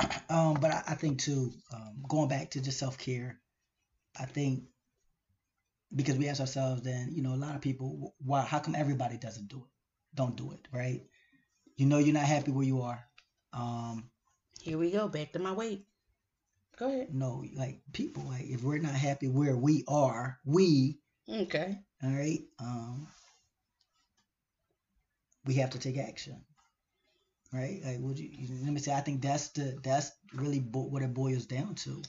Um, 0.28 0.54
but 0.54 0.70
I, 0.70 0.82
I 0.88 0.94
think 0.94 1.18
too, 1.20 1.52
um, 1.74 2.02
going 2.08 2.28
back 2.28 2.52
to 2.52 2.62
just 2.62 2.78
self 2.78 2.96
care, 2.96 3.38
I 4.18 4.24
think 4.24 4.64
because 5.94 6.16
we 6.16 6.28
ask 6.28 6.40
ourselves, 6.40 6.82
then 6.82 7.10
you 7.12 7.22
know, 7.22 7.34
a 7.34 7.36
lot 7.44 7.54
of 7.54 7.60
people, 7.60 8.14
why? 8.18 8.42
How 8.42 8.58
come 8.58 8.74
everybody 8.74 9.18
doesn't 9.18 9.48
do 9.48 9.58
it? 9.58 9.70
Don't 10.14 10.36
do 10.36 10.52
it, 10.52 10.68
right? 10.72 11.02
You 11.76 11.86
know, 11.86 11.98
you're 11.98 12.14
not 12.14 12.24
happy 12.24 12.50
where 12.52 12.64
you 12.66 12.82
are. 12.82 13.02
Um, 13.52 14.10
Here 14.60 14.78
we 14.78 14.90
go, 14.90 15.08
back 15.08 15.32
to 15.32 15.38
my 15.38 15.52
weight. 15.52 15.86
Go 16.78 16.88
ahead. 16.88 17.14
no, 17.14 17.44
like 17.54 17.82
people, 17.92 18.24
like 18.24 18.44
if 18.46 18.62
we're 18.62 18.78
not 18.78 18.94
happy 18.94 19.28
where 19.28 19.56
we 19.56 19.84
are, 19.88 20.38
we, 20.44 20.98
Okay. 21.28 21.78
all 22.02 22.10
right, 22.10 22.40
um, 22.58 23.06
we 25.44 25.54
have 25.54 25.70
to 25.70 25.78
take 25.78 25.98
action, 25.98 26.44
right? 27.52 27.80
Like, 27.84 27.98
would 28.00 28.18
you? 28.18 28.30
Let 28.64 28.72
me 28.72 28.80
say, 28.80 28.92
I 28.92 29.00
think 29.00 29.22
that's 29.22 29.48
the 29.50 29.78
that's 29.82 30.10
really 30.34 30.60
bo- 30.60 30.88
what 30.88 31.02
it 31.02 31.14
boils 31.14 31.46
down 31.46 31.74
to. 31.76 32.02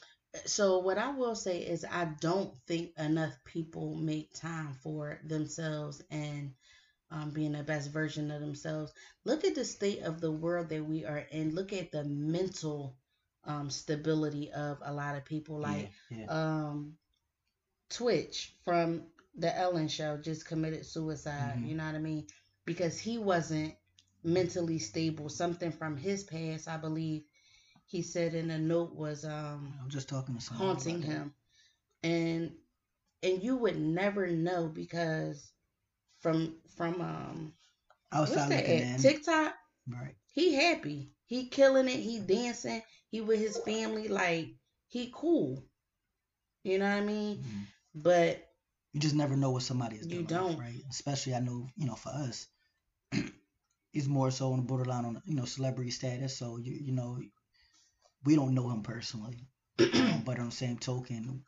So 0.46 0.80
what 0.80 0.98
I 0.98 1.12
will 1.12 1.36
say 1.36 1.60
is 1.60 1.86
I 1.90 2.06
don't 2.20 2.56
think 2.68 2.92
enough 2.98 3.38
people 3.46 3.96
make 3.96 4.34
time 4.34 4.74
for 4.74 5.20
themselves 5.24 6.02
and 6.12 6.54
um, 7.12 7.32
being 7.32 7.54
the 7.54 7.64
best 7.64 7.92
version 7.92 8.32
of 8.32 8.42
themselves. 8.42 8.94
Look 9.26 9.44
at 9.46 9.56
the 9.56 9.66
state 9.66 10.02
of 10.02 10.22
the 10.22 10.32
world 10.32 10.70
that 10.70 10.84
we 10.86 11.06
are 11.06 11.26
in. 11.32 11.56
Look 11.56 11.74
at 11.74 11.92
the 11.92 12.04
mental 12.04 12.98
um, 13.46 13.70
stability 13.70 14.52
of 14.52 14.80
a 14.84 14.94
lot 14.94 15.16
of 15.18 15.26
people. 15.26 15.60
Like 15.60 15.90
yeah, 16.10 16.18
yeah. 16.20 16.26
um, 16.30 16.98
Twitch 17.90 18.56
from 18.64 19.04
the 19.36 19.56
Ellen 19.56 19.88
Show 19.88 20.18
just 20.18 20.46
committed 20.46 20.86
suicide. 20.86 21.58
Mhm. 21.58 21.68
You 21.68 21.76
know 21.76 21.86
what 21.86 21.96
I 21.96 22.00
mean? 22.00 22.28
Because 22.66 23.00
he 23.00 23.18
wasn't 23.18 23.76
mentally 24.24 24.80
stable. 24.80 25.30
Something 25.30 25.72
from 25.72 25.98
his 25.98 26.24
past, 26.24 26.68
I 26.68 26.78
believe, 26.78 27.24
he 27.86 28.02
said 28.02 28.34
in 28.34 28.50
a 28.52 28.60
note 28.60 28.94
was 28.96 29.26
um 29.26 29.74
I'm 29.82 29.90
just 29.90 30.10
talking 30.10 30.36
to 30.36 30.42
someone 30.42 30.78
haunting 30.78 31.02
him 31.02 31.34
and 32.04 32.52
and 33.24 33.42
you 33.44 33.56
would 33.58 33.78
never 33.78 34.28
know 34.28 34.68
because 34.70 35.52
from 36.20 36.56
from 36.76 37.02
um 37.02 37.54
what's 38.26 38.46
Outside 38.46 38.48
that 38.48 38.66
looking 38.66 38.80
in, 38.82 38.98
tiktok 38.98 39.54
right? 39.88 40.16
he 40.32 40.54
happy 40.54 41.12
he 41.26 41.48
killing 41.50 41.88
it 41.88 42.00
he 42.00 42.20
dancing 42.20 42.82
he 43.10 43.22
with 43.22 43.40
his 43.40 43.58
family 43.58 44.08
like 44.08 44.48
he 44.88 45.12
cool 45.14 45.64
you 46.64 46.78
know 46.78 46.86
what 46.90 46.96
i 46.98 47.02
mean 47.02 47.40
Mhm. 47.40 47.68
but 47.94 48.44
You 48.94 49.00
just 49.00 49.16
never 49.16 49.36
know 49.36 49.52
what 49.52 49.64
somebody 49.64 49.98
is 49.98 50.06
You 50.06 50.22
doing, 50.22 50.24
don't. 50.24 50.60
right? 50.60 50.82
Especially, 50.90 51.34
I 51.36 51.40
know, 51.40 51.68
you 51.76 51.86
know, 51.86 51.96
for 51.96 52.10
us, 52.10 52.48
it's 53.94 54.08
more 54.08 54.32
so 54.32 54.52
on 54.52 54.58
the 54.58 54.64
borderline 54.64 55.06
on, 55.06 55.22
you 55.26 55.36
know, 55.36 55.46
celebrity 55.46 55.92
status. 55.92 56.38
So 56.38 56.58
you, 56.58 56.74
you 56.74 56.92
know, 56.94 57.20
we 58.26 58.36
don't 58.36 58.54
know 58.56 58.70
him 58.70 58.84
personally, 58.84 59.48
but 59.78 60.40
on 60.40 60.48
the 60.48 60.52
same 60.52 60.78
token, 60.78 61.44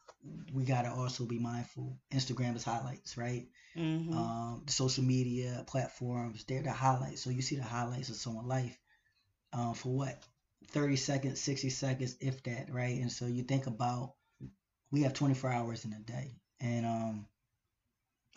we 0.53 0.63
gotta 0.65 0.91
also 0.91 1.25
be 1.25 1.39
mindful. 1.39 1.99
Instagram 2.13 2.55
is 2.55 2.63
highlights, 2.63 3.17
right? 3.17 3.47
mhm. 3.77 4.13
um, 4.15 4.63
the 4.65 4.71
social 4.73 5.03
media 5.03 5.63
platforms, 5.67 6.43
they're 6.45 6.63
the 6.63 6.71
highlights. 6.71 7.21
So 7.21 7.29
you 7.29 7.41
see 7.41 7.55
the 7.57 7.63
highlights 7.63 8.09
of 8.09 8.15
someone's 8.15 8.47
life 8.47 8.77
um, 9.53 9.73
for 9.73 9.89
what? 9.95 10.23
30 10.71 10.95
seconds, 10.97 11.41
60 11.41 11.69
seconds, 11.69 12.17
if 12.19 12.43
that, 12.43 12.71
right? 12.71 12.99
And 13.01 13.11
so 13.11 13.25
you 13.27 13.43
think 13.43 13.67
about 13.67 14.13
we 14.91 15.03
have 15.03 15.13
24 15.13 15.51
hours 15.51 15.85
in 15.85 15.93
a 15.93 15.99
day. 15.99 16.35
And 16.61 16.85
um 16.85 17.27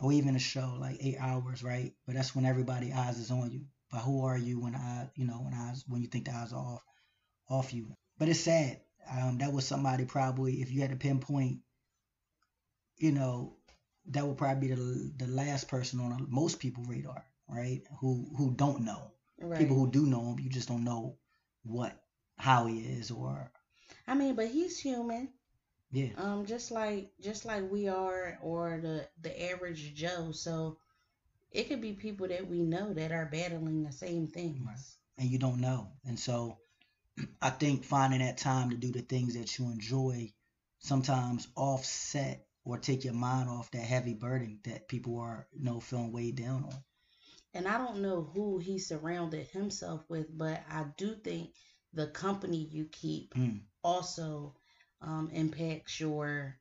or 0.01 0.13
even 0.13 0.37
a 0.37 0.39
show 0.41 0.77
like 0.79 0.99
eight 1.01 1.17
hours, 1.19 1.63
right? 1.63 1.93
But 2.07 2.15
that's 2.17 2.35
when 2.35 2.45
everybody 2.47 2.93
eyes 2.93 3.19
is 3.19 3.31
on 3.31 3.51
you. 3.51 3.67
But 3.91 4.01
who 4.01 4.25
are 4.25 4.37
you 4.39 4.61
when 4.61 4.75
I 4.75 5.09
you 5.17 5.27
know, 5.27 5.41
when 5.43 5.55
eyes 5.55 5.85
when 5.89 6.03
you 6.03 6.09
think 6.09 6.27
the 6.27 6.35
eyes 6.35 6.53
are 6.53 6.59
off 6.59 6.83
off 7.49 7.73
you. 7.75 7.97
But 8.19 8.29
it's 8.29 8.41
sad. 8.41 8.81
Um, 9.11 9.39
that 9.39 9.53
was 9.53 9.67
somebody 9.67 10.05
probably 10.05 10.61
if 10.61 10.71
you 10.71 10.81
had 10.83 10.91
to 10.91 10.97
pinpoint, 10.97 11.61
you 12.97 13.13
know, 13.13 13.57
that 14.11 14.27
would 14.27 14.37
probably 14.37 14.69
be 14.69 14.75
the, 14.75 15.13
the 15.17 15.27
last 15.27 15.69
person 15.69 16.01
on 16.01 16.27
most 16.29 16.59
people 16.59 16.85
radar, 16.85 17.25
right? 17.49 17.83
Who 18.01 18.29
who 18.37 18.53
don't 18.55 18.83
know. 18.85 19.13
right 19.41 19.59
People 19.59 19.77
who 19.77 19.91
do 19.91 20.07
know 20.07 20.21
him, 20.33 20.39
you 20.41 20.51
just 20.51 20.69
don't 20.69 20.85
know 20.85 21.17
what 21.63 22.01
how 22.37 22.67
he 22.67 22.79
is 22.79 23.11
or 23.11 23.51
i 24.07 24.15
mean 24.15 24.35
but 24.35 24.47
he's 24.49 24.79
human 24.79 25.29
yeah. 25.91 26.09
um 26.17 26.47
just 26.47 26.71
like 26.71 27.11
just 27.21 27.45
like 27.45 27.69
we 27.71 27.89
are 27.89 28.39
or 28.43 28.79
the 28.81 29.07
the 29.23 29.51
average 29.51 29.93
joe 29.95 30.31
so 30.33 30.79
it 31.51 31.69
could 31.69 31.81
be 31.81 31.93
people 31.93 32.29
that 32.29 32.47
we 32.49 32.63
know 32.63 32.93
that 32.95 33.13
are 33.13 33.27
battling 33.27 33.83
the 33.83 33.93
same 33.93 34.27
things 34.29 34.61
Right. 34.67 34.77
and 35.19 35.31
you 35.31 35.39
don't 35.39 35.61
know. 35.61 35.89
And 36.05 36.19
so 36.19 36.59
I 37.43 37.51
think 37.51 37.85
finding 37.85 38.21
that 38.21 38.39
time 38.39 38.71
to 38.71 38.77
do 38.77 38.93
the 38.93 39.03
things 39.03 39.35
that 39.35 39.59
you 39.59 39.67
enjoy 39.71 40.33
sometimes 40.79 41.49
offset 41.57 42.47
or 42.65 42.79
take 42.79 43.05
your 43.05 43.15
mind 43.15 43.49
off 43.49 43.71
that 43.73 43.83
heavy 43.83 44.15
burden 44.15 44.61
that 44.65 44.89
people 44.89 45.19
are, 45.19 45.47
you 45.53 45.65
know, 45.65 45.81
feeling 45.81 46.13
weighed 46.13 46.37
down 46.37 46.65
on. 46.65 46.85
and 47.55 47.67
I 47.69 47.79
don't 47.79 48.01
know 48.03 48.23
who 48.23 48.59
he 48.59 48.79
surrounded 48.79 49.47
himself 49.49 50.09
with, 50.09 50.27
but 50.37 50.63
I 50.71 50.85
do 50.97 51.15
think 51.15 51.53
the 51.93 52.07
company 52.09 52.69
you 52.71 52.87
keep 52.87 53.35
Mm. 53.35 53.61
also 53.83 54.55
um, 55.01 55.31
impacts 55.33 56.01
your 56.01 56.59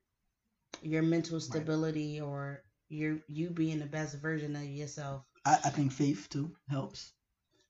your 0.82 1.04
mental 1.04 1.40
stability 1.40 2.22
or 2.22 2.64
your 2.90 3.20
you 3.28 3.50
being 3.52 3.80
the 3.80 3.86
best 3.86 4.18
version 4.20 4.56
of 4.56 4.64
yourself. 4.66 5.24
I, 5.46 5.54
I 5.66 5.70
think 5.70 5.92
faith 5.92 6.30
too 6.30 6.56
helps. 6.70 7.14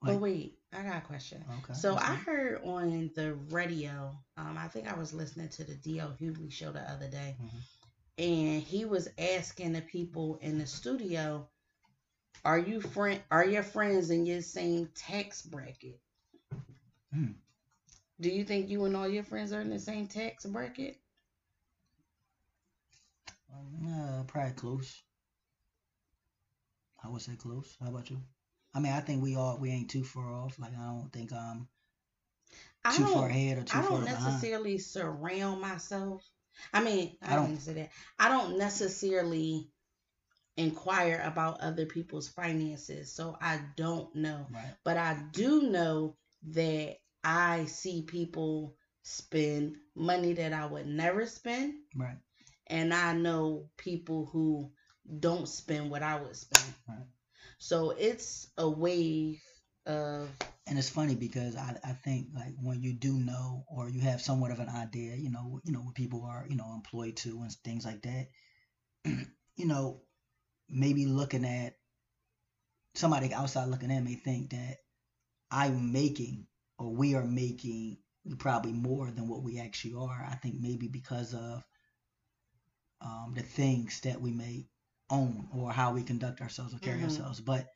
But 0.08 0.14
Like- 0.14 0.22
wait, 0.22 0.60
I 0.74 0.84
got 0.84 0.98
a 1.04 1.06
question. 1.06 1.44
Okay. 1.64 1.74
So 1.74 1.96
I 1.96 2.16
heard 2.16 2.64
on 2.64 3.12
the 3.16 3.34
radio, 3.52 4.18
um, 4.38 4.58
I 4.58 4.68
think 4.68 4.88
I 4.88 4.96
was 4.98 5.14
listening 5.14 5.50
to 5.50 5.64
the 5.64 5.76
D.L. 5.76 6.16
Hughley 6.20 6.52
show 6.52 6.72
the 6.72 6.82
other 6.82 7.10
day, 7.10 7.38
Mhm. 7.40 7.62
and 8.18 8.64
he 8.64 8.86
was 8.86 9.08
asking 9.18 9.74
the 9.74 9.82
people 9.82 10.38
in 10.38 10.58
the 10.58 10.66
studio, 10.68 11.50
"Are 12.44 12.60
you 12.60 12.82
friend? 12.82 13.22
Are 13.32 13.46
your 13.46 13.64
friends 13.64 14.10
in 14.10 14.26
your 14.26 14.42
same 14.42 14.88
tax 14.90 15.42
bracket?" 15.42 16.02
Hmm. 17.12 17.34
Do 18.20 18.30
you 18.30 18.44
think 18.46 18.70
you 18.70 18.84
and 18.86 18.96
all 18.96 19.08
your 19.08 19.24
friends 19.24 19.54
are 19.54 19.62
in 19.62 19.70
the 19.70 19.80
same 19.80 20.08
tax 20.08 20.46
bracket? 20.46 21.00
Uh, 23.54 24.24
probably 24.28 24.54
close. 24.54 25.04
I 27.04 27.10
would 27.10 27.22
say 27.22 27.36
close. 27.36 27.78
How 27.80 27.88
about 27.90 28.10
you? 28.10 28.22
I 28.78 28.80
mean, 28.80 28.94
I 28.94 29.00
think 29.02 29.24
we 29.24 29.36
all 29.36 29.58
we 29.60 29.72
ain't 29.72 29.90
too 29.90 30.04
far 30.04 30.32
off. 30.32 30.60
Like 30.60 30.74
I 30.78 30.86
don't 30.86 31.12
think 31.12 31.34
I 31.34 32.96
too 32.96 33.06
far 33.08 33.28
ahead 33.28 33.58
or 33.58 33.64
too 33.64 33.78
I 33.78 33.82
don't 33.82 34.06
behind. 34.06 34.24
necessarily 34.24 34.78
surround 34.78 35.60
myself. 35.62 36.22
I 36.72 36.84
mean, 36.84 37.18
I, 37.24 37.34
I 37.34 37.36
don't 37.38 37.48
don't- 37.48 37.60
say 37.60 37.74
that. 37.74 37.90
I 38.20 38.30
don't 38.30 38.58
necessarily 38.60 39.68
inquire 40.58 41.22
about 41.24 41.62
other 41.62 41.88
people's 41.88 42.28
finances. 42.28 43.12
So 43.12 43.36
I 43.42 43.62
don't 43.76 44.14
know. 44.16 44.46
Right. 44.52 44.74
But 44.84 44.98
I 44.98 45.18
do 45.32 45.64
know 45.64 46.16
that 46.50 46.98
I 47.24 47.66
see 47.66 48.04
people 48.04 48.76
spend 49.02 49.78
money 49.96 50.34
that 50.34 50.54
I 50.54 50.68
would 50.68 50.88
never 50.88 51.26
spend. 51.26 51.74
Right. 51.96 52.18
And 52.68 52.94
I 52.94 53.14
know 53.14 53.70
people 53.78 54.30
who 54.32 54.72
don't 55.20 55.48
spend 55.48 55.90
what 55.90 56.04
I 56.04 56.20
would 56.22 56.36
spend. 56.36 56.74
Right. 56.88 56.98
So 57.60 57.92
it's 57.92 58.48
a 58.58 58.70
wave 58.70 59.42
of 59.86 60.30
and 60.68 60.78
it's 60.78 60.90
funny 60.90 61.16
because 61.16 61.56
I, 61.56 61.78
I 61.84 61.94
think 61.94 62.28
like 62.36 62.54
when 62.62 62.82
you 62.82 62.94
do 62.94 63.14
know 63.14 63.64
or 63.70 63.90
you 63.90 64.02
have 64.02 64.22
somewhat 64.22 64.52
of 64.52 64.60
an 64.60 64.70
idea, 64.70 65.16
you 65.16 65.32
know, 65.32 65.62
you 65.64 65.72
know, 65.72 65.80
what 65.80 65.96
people 65.96 66.26
are, 66.26 66.46
you 66.50 66.58
know, 66.58 66.74
employed 66.76 67.16
to 67.18 67.42
and 67.42 67.52
things 67.64 67.86
like 67.86 68.02
that, 68.02 68.28
you 69.56 69.66
know, 69.66 70.02
maybe 70.70 71.06
looking 71.06 71.46
at 71.46 71.76
somebody 72.96 73.34
outside 73.34 73.70
looking 73.70 73.92
in 73.92 74.04
may 74.04 74.16
think 74.16 74.50
that 74.50 74.78
I'm 75.50 75.94
making 75.94 76.48
or 76.78 76.94
we 76.94 77.16
are 77.16 77.26
making 77.26 77.98
probably 78.38 78.74
more 78.74 79.10
than 79.10 79.30
what 79.30 79.44
we 79.44 79.60
actually 79.60 79.94
are. 79.94 80.28
I 80.30 80.36
think 80.36 80.56
maybe 80.60 80.90
because 80.90 81.34
of 81.34 81.64
um, 83.00 83.34
the 83.36 83.44
things 83.44 84.02
that 84.02 84.20
we 84.20 84.32
may 84.32 84.68
own 85.10 85.48
or 85.54 85.72
how 85.72 85.94
we 85.94 86.04
conduct 86.04 86.42
ourselves 86.42 86.74
or 86.74 86.80
carry 86.80 87.00
Mhm. 87.00 87.04
ourselves. 87.04 87.40
But 87.40 87.68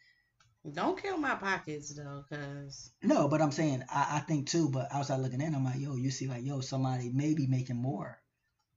don't 0.74 1.02
kill 1.02 1.18
my 1.18 1.36
pockets 1.36 1.94
though, 1.96 2.24
cause 2.30 2.92
no, 3.04 3.28
but 3.28 3.42
I'm 3.42 3.52
saying 3.52 3.84
I, 3.90 4.18
I 4.18 4.20
think 4.20 4.48
too. 4.48 4.70
But 4.70 4.88
outside 4.92 5.20
looking 5.20 5.42
in, 5.42 5.56
I'm 5.56 5.64
like, 5.66 5.80
yo, 5.80 5.96
you 5.96 6.12
see, 6.12 6.28
like, 6.28 6.44
yo, 6.46 6.62
somebody 6.62 7.10
may 7.10 7.34
be 7.34 7.48
making 7.48 7.78
more, 7.78 8.20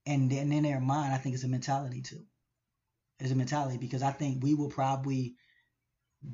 and 0.05 0.31
then 0.31 0.51
in 0.51 0.63
their 0.63 0.79
mind, 0.79 1.13
I 1.13 1.17
think 1.17 1.35
it's 1.35 1.43
a 1.43 1.47
mentality 1.49 2.01
too. 2.01 2.25
It's 3.19 3.31
a 3.31 3.35
mentality 3.35 3.77
because 3.77 4.03
I 4.03 4.11
think 4.11 4.43
we 4.43 4.53
will 4.55 4.69
probably 4.69 5.35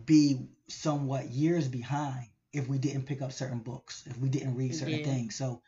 be 0.05 0.47
somewhat 0.69 1.29
years 1.29 1.67
behind 1.67 2.27
if 2.53 2.67
we 2.67 2.77
didn't 2.77 3.05
pick 3.05 3.21
up 3.21 3.31
certain 3.31 3.59
books, 3.59 4.03
if 4.07 4.17
we 4.17 4.29
didn't 4.29 4.55
read 4.55 4.75
certain 4.75 4.99
Yeah. 4.99 5.03
things. 5.03 5.35
So 5.35 5.61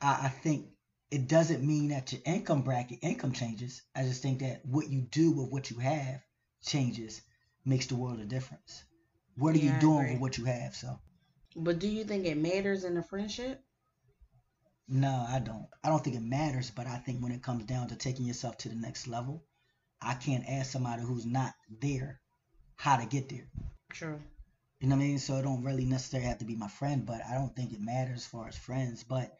I, 0.00 0.26
I 0.26 0.28
think 0.28 0.68
it 1.14 1.28
doesn't 1.28 1.64
mean 1.66 1.88
that 1.88 2.12
your 2.12 2.22
income 2.26 2.62
bracket 2.62 2.98
income 3.02 3.32
changes. 3.32 3.82
I 3.94 4.02
just 4.04 4.22
think 4.22 4.40
that 4.40 4.66
what 4.66 4.88
you 4.90 5.02
do 5.02 5.32
with 5.32 5.50
what 5.50 5.70
you 5.70 5.78
have 5.78 6.22
changes, 6.62 7.22
makes 7.64 7.86
the 7.86 7.96
world 7.96 8.20
a 8.20 8.26
difference. 8.26 8.84
What 9.36 9.54
are 9.54 9.58
Yeah, 9.58 9.70
you 9.70 9.72
doing 9.72 10.08
with 10.08 10.20
what 10.20 10.38
you 10.38 10.44
have? 10.46 10.74
So 10.76 11.00
but 11.56 11.80
do 11.80 11.88
you 11.88 12.04
think 12.04 12.26
it 12.26 12.36
matters 12.36 12.84
in 12.84 12.96
a 12.96 13.02
friendship? 13.02 13.64
no, 14.88 15.24
I 15.28 15.38
don't. 15.40 15.66
I 15.82 15.88
don't 15.88 16.02
think 16.02 16.16
it 16.16 16.20
matters, 16.22 16.70
but 16.70 16.86
I 16.86 16.98
think 16.98 17.22
when 17.22 17.32
it 17.32 17.42
comes 17.42 17.64
down 17.64 17.88
to 17.88 17.96
taking 17.96 18.26
yourself 18.26 18.56
to 18.58 18.68
the 18.68 18.74
next 18.74 19.06
level, 19.06 19.44
I 20.00 20.14
can't 20.14 20.48
ask 20.48 20.70
somebody 20.70 21.02
who's 21.02 21.26
not 21.26 21.54
there 21.80 22.20
how 22.76 22.96
to 22.96 23.06
get 23.06 23.28
there. 23.28 23.48
True. 23.90 24.20
You 24.80 24.88
know 24.88 24.96
what 24.96 25.02
I 25.02 25.06
mean? 25.06 25.18
So 25.18 25.36
it 25.38 25.42
don't 25.42 25.64
really 25.64 25.84
necessarily 25.84 26.28
have 26.28 26.38
to 26.38 26.44
be 26.44 26.54
my 26.54 26.68
friend, 26.68 27.04
but 27.06 27.24
I 27.24 27.34
don't 27.34 27.54
think 27.56 27.72
it 27.72 27.80
matters 27.80 28.18
as 28.18 28.26
far 28.26 28.46
as 28.48 28.56
friends. 28.56 29.02
But 29.02 29.36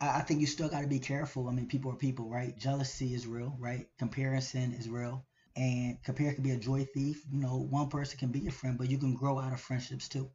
I, 0.00 0.18
I 0.18 0.20
think 0.22 0.40
you 0.40 0.46
still 0.46 0.68
got 0.68 0.82
to 0.82 0.86
be 0.86 0.98
careful. 0.98 1.48
I 1.48 1.52
mean, 1.52 1.66
people 1.68 1.90
are 1.92 1.96
people, 1.96 2.28
right? 2.28 2.56
Jealousy 2.56 3.14
is 3.14 3.26
real, 3.26 3.56
right? 3.58 3.86
Comparison 3.98 4.72
is 4.72 4.88
real, 4.88 5.24
and 5.56 6.02
compare 6.02 6.32
can 6.34 6.42
be 6.42 6.52
a 6.52 6.56
joy 6.56 6.84
thief. 6.84 7.22
You 7.30 7.40
know, 7.40 7.56
one 7.56 7.88
person 7.88 8.18
can 8.18 8.28
be 8.28 8.40
your 8.40 8.52
friend, 8.52 8.78
but 8.78 8.90
you 8.90 8.98
can 8.98 9.14
grow 9.14 9.38
out 9.38 9.52
of 9.52 9.60
friendships 9.60 10.08
too. 10.08 10.30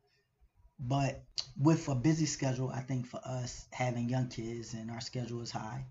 But 0.80 1.24
with 1.60 1.88
a 1.90 1.96
busy 1.96 2.26
schedule, 2.26 2.70
I 2.70 2.82
think 2.82 3.06
for 3.06 3.22
us 3.24 3.68
having 3.72 4.10
young 4.10 4.30
kids 4.30 4.74
and 4.74 4.90
our 4.90 5.02
schedule 5.02 5.42
is 5.42 5.52
high, 5.52 5.86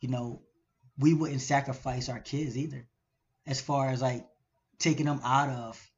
you 0.00 0.08
know, 0.08 0.42
we 0.98 1.14
wouldn't 1.14 1.40
sacrifice 1.40 2.08
our 2.08 2.20
kids 2.20 2.58
either, 2.58 2.86
as 3.46 3.60
far 3.60 3.88
as 3.88 4.02
like 4.02 4.26
taking 4.78 5.06
them 5.06 5.20
out 5.24 5.48
of 5.48 5.90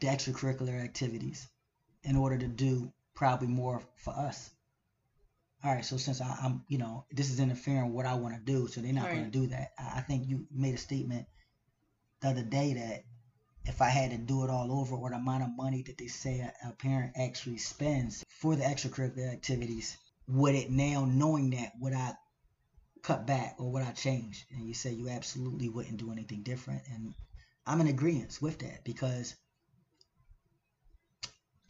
the 0.00 0.08
extracurricular 0.08 0.82
activities 0.82 1.46
in 2.02 2.16
order 2.16 2.38
to 2.38 2.48
do 2.48 2.92
probably 3.14 3.48
more 3.48 3.82
for 3.96 4.14
us. 4.14 4.50
All 5.62 5.74
right, 5.74 5.84
so 5.84 5.98
since 5.98 6.22
I, 6.22 6.38
I'm, 6.42 6.64
you 6.68 6.78
know, 6.78 7.04
this 7.10 7.30
is 7.30 7.38
interfering 7.38 7.86
with 7.86 7.94
what 7.94 8.06
I 8.06 8.14
want 8.14 8.34
to 8.34 8.40
do, 8.40 8.66
so 8.66 8.80
they're 8.80 8.94
not 8.94 9.10
going 9.10 9.24
to 9.24 9.30
do 9.30 9.46
that. 9.48 9.72
I, 9.78 9.98
I 9.98 10.00
think 10.00 10.26
you 10.26 10.46
made 10.50 10.74
a 10.74 10.78
statement 10.78 11.26
the 12.22 12.28
other 12.28 12.42
day 12.42 12.74
that 12.74 13.04
if 13.66 13.82
I 13.82 13.88
had 13.90 14.10
to 14.10 14.16
do 14.16 14.44
it 14.44 14.50
all 14.50 14.72
over, 14.80 14.96
or 14.96 15.10
the 15.10 15.16
amount 15.16 15.42
of 15.42 15.50
money 15.54 15.82
that 15.82 15.98
they 15.98 16.06
say 16.06 16.40
a, 16.40 16.68
a 16.68 16.72
parent 16.72 17.12
actually 17.16 17.58
spends 17.58 18.24
for 18.28 18.56
the 18.56 18.64
extracurricular 18.64 19.30
activities, 19.30 19.98
would 20.26 20.54
it 20.54 20.70
now, 20.70 21.04
knowing 21.04 21.50
that, 21.50 21.72
would 21.78 21.92
I 21.92 22.14
cut 23.02 23.26
back 23.26 23.56
or 23.58 23.70
would 23.72 23.82
I 23.82 23.92
change? 23.92 24.46
And 24.50 24.66
you 24.66 24.72
say 24.72 24.92
you 24.92 25.10
absolutely 25.10 25.68
wouldn't 25.68 25.98
do 25.98 26.12
anything 26.12 26.42
different, 26.42 26.82
and 26.90 27.14
I'm 27.66 27.82
in 27.82 27.86
agreement 27.86 28.38
with 28.40 28.60
that 28.60 28.82
because 28.84 29.34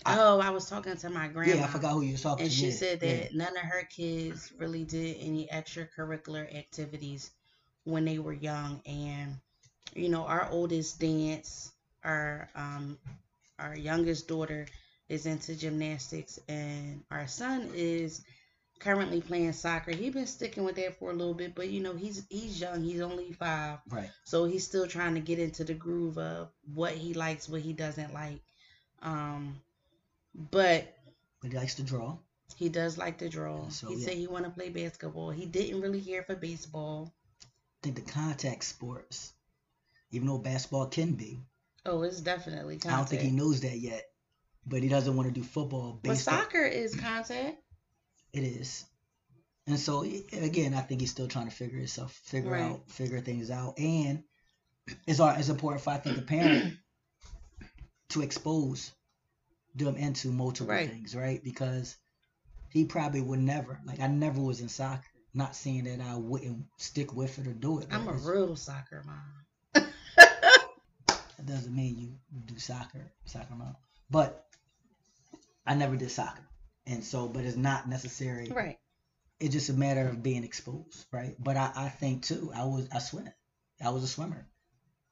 I- 0.04 0.18
oh, 0.18 0.40
I 0.40 0.50
was 0.50 0.68
talking 0.68 0.96
to 0.96 1.10
my 1.10 1.28
grandma. 1.28 1.54
yeah, 1.56 1.64
I 1.64 1.68
forgot 1.68 1.92
who 1.92 2.02
you 2.02 2.12
was 2.12 2.22
talking 2.22 2.46
And 2.46 2.50
to. 2.50 2.54
she 2.54 2.70
yeah, 2.70 2.70
said 2.70 3.00
yeah. 3.00 3.18
that 3.18 3.34
none 3.34 3.56
of 3.56 3.62
her 3.62 3.84
kids 3.84 4.52
really 4.58 4.84
did 4.84 5.16
any 5.20 5.46
extracurricular 5.48 6.54
activities 6.54 7.30
when 7.84 8.04
they 8.04 8.18
were 8.18 8.32
young. 8.32 8.80
And, 8.86 9.38
you 9.94 10.08
know, 10.08 10.24
our 10.24 10.48
oldest 10.50 10.98
dance, 11.00 11.72
our 12.04 12.48
um 12.54 12.98
our 13.58 13.76
youngest 13.76 14.28
daughter 14.28 14.66
is 15.08 15.26
into 15.26 15.54
gymnastics 15.56 16.38
and 16.48 17.02
our 17.10 17.26
son 17.28 17.70
is 17.74 18.22
currently 18.80 19.20
playing 19.20 19.52
soccer. 19.52 19.92
He's 19.92 20.12
been 20.12 20.26
sticking 20.26 20.64
with 20.64 20.76
that 20.76 20.98
for 20.98 21.10
a 21.10 21.14
little 21.14 21.34
bit, 21.34 21.54
but 21.54 21.68
you 21.70 21.80
know, 21.80 21.94
he's 21.94 22.24
he's 22.30 22.60
young, 22.60 22.82
he's 22.82 23.00
only 23.00 23.32
five. 23.32 23.78
right. 23.90 24.10
So 24.24 24.44
he's 24.44 24.64
still 24.64 24.86
trying 24.86 25.14
to 25.14 25.20
get 25.20 25.38
into 25.38 25.64
the 25.64 25.74
groove 25.74 26.18
of 26.18 26.48
what 26.74 26.92
he 26.94 27.14
likes, 27.14 27.48
what 27.48 27.60
he 27.62 27.72
doesn't 27.72 28.12
like. 28.14 28.40
Um 29.02 29.60
but 30.34 30.96
But 31.42 31.50
he 31.52 31.56
likes 31.56 31.74
to 31.76 31.82
draw. 31.82 32.18
he 32.56 32.68
does 32.68 32.98
like 32.98 33.18
to 33.18 33.28
draw. 33.28 33.68
So, 33.68 33.88
he 33.88 33.96
yeah. 33.96 34.06
said 34.06 34.14
he 34.16 34.26
want 34.26 34.44
to 34.44 34.50
play 34.50 34.68
basketball. 34.70 35.30
He 35.30 35.46
didn't 35.46 35.80
really 35.80 36.00
care 36.00 36.22
for 36.22 36.34
baseball. 36.36 37.14
I 37.44 37.46
think 37.82 37.96
the 37.96 38.12
contact 38.12 38.64
sports, 38.64 39.32
even 40.10 40.26
though 40.28 40.38
basketball 40.38 40.86
can 40.86 41.12
be, 41.12 41.40
Oh, 41.86 42.02
it's 42.02 42.20
definitely 42.20 42.74
contact. 42.76 42.92
I 42.92 42.96
don't 42.98 43.08
think 43.08 43.22
he 43.22 43.30
knows 43.30 43.60
that 43.62 43.78
yet. 43.78 44.04
But 44.66 44.82
he 44.82 44.90
doesn't 44.90 45.16
want 45.16 45.28
to 45.28 45.34
do 45.34 45.42
football. 45.42 45.98
but 46.02 46.18
soccer 46.18 46.62
is 46.66 46.94
contact. 46.94 47.56
it 48.34 48.44
is. 48.44 48.84
And 49.66 49.78
so 49.78 50.02
again, 50.02 50.74
I 50.74 50.80
think 50.82 51.00
he's 51.00 51.10
still 51.10 51.28
trying 51.28 51.48
to 51.48 51.54
figure 51.54 51.78
himself, 51.78 52.12
figure 52.24 52.50
Right. 52.50 52.62
out, 52.62 52.90
figure 52.90 53.20
things 53.20 53.50
out. 53.50 53.78
And 53.78 54.22
it's 55.06 55.20
all- 55.20 55.30
it's 55.34 55.48
important 55.48 55.82
for 55.82 55.90
I 55.90 55.98
think 55.98 56.18
a 56.18 56.22
parent 56.22 56.76
to 58.10 58.20
expose 58.22 58.92
them 59.74 59.96
into 59.96 60.28
multiple 60.28 60.74
Right. 60.74 60.90
things, 60.90 61.14
right? 61.14 61.42
Because 61.42 61.96
he 62.70 62.84
probably 62.84 63.20
would 63.20 63.40
never, 63.40 63.80
like 63.84 64.00
I 64.00 64.06
never 64.06 64.40
was 64.40 64.60
in 64.60 64.68
soccer. 64.68 65.06
Not 65.32 65.54
saying 65.54 65.84
that 65.84 66.00
I 66.00 66.16
wouldn't 66.16 66.66
stick 66.78 67.14
with 67.14 67.38
it 67.38 67.46
or 67.46 67.52
do 67.52 67.78
it. 67.80 67.88
I'm 67.92 68.08
a 68.08 68.12
real 68.12 68.56
soccer 68.56 69.02
mom. 69.06 69.84
That 71.06 71.46
doesn't 71.46 71.74
mean 71.74 71.96
you 71.98 72.12
do 72.44 72.58
soccer, 72.58 73.12
soccer 73.24 73.54
mom. 73.54 73.74
But 74.10 74.44
I 75.66 75.74
never 75.74 75.96
did 75.96 76.10
soccer, 76.10 76.42
and 76.86 77.02
so, 77.02 77.28
but 77.28 77.44
it's 77.46 77.56
not 77.56 77.88
necessary. 77.88 78.50
Right. 78.50 78.78
It's 79.38 79.54
just 79.54 79.70
a 79.70 79.72
matter 79.72 80.06
of 80.06 80.22
being 80.22 80.44
exposed, 80.44 81.06
right? 81.12 81.34
But 81.38 81.56
I, 81.56 81.72
I 81.74 81.88
think 81.88 82.24
too, 82.24 82.52
I 82.54 82.64
was 82.64 82.88
I 82.92 82.98
swim. 82.98 83.28
I 83.82 83.88
was 83.88 84.02
a 84.04 84.08
swimmer. 84.08 84.46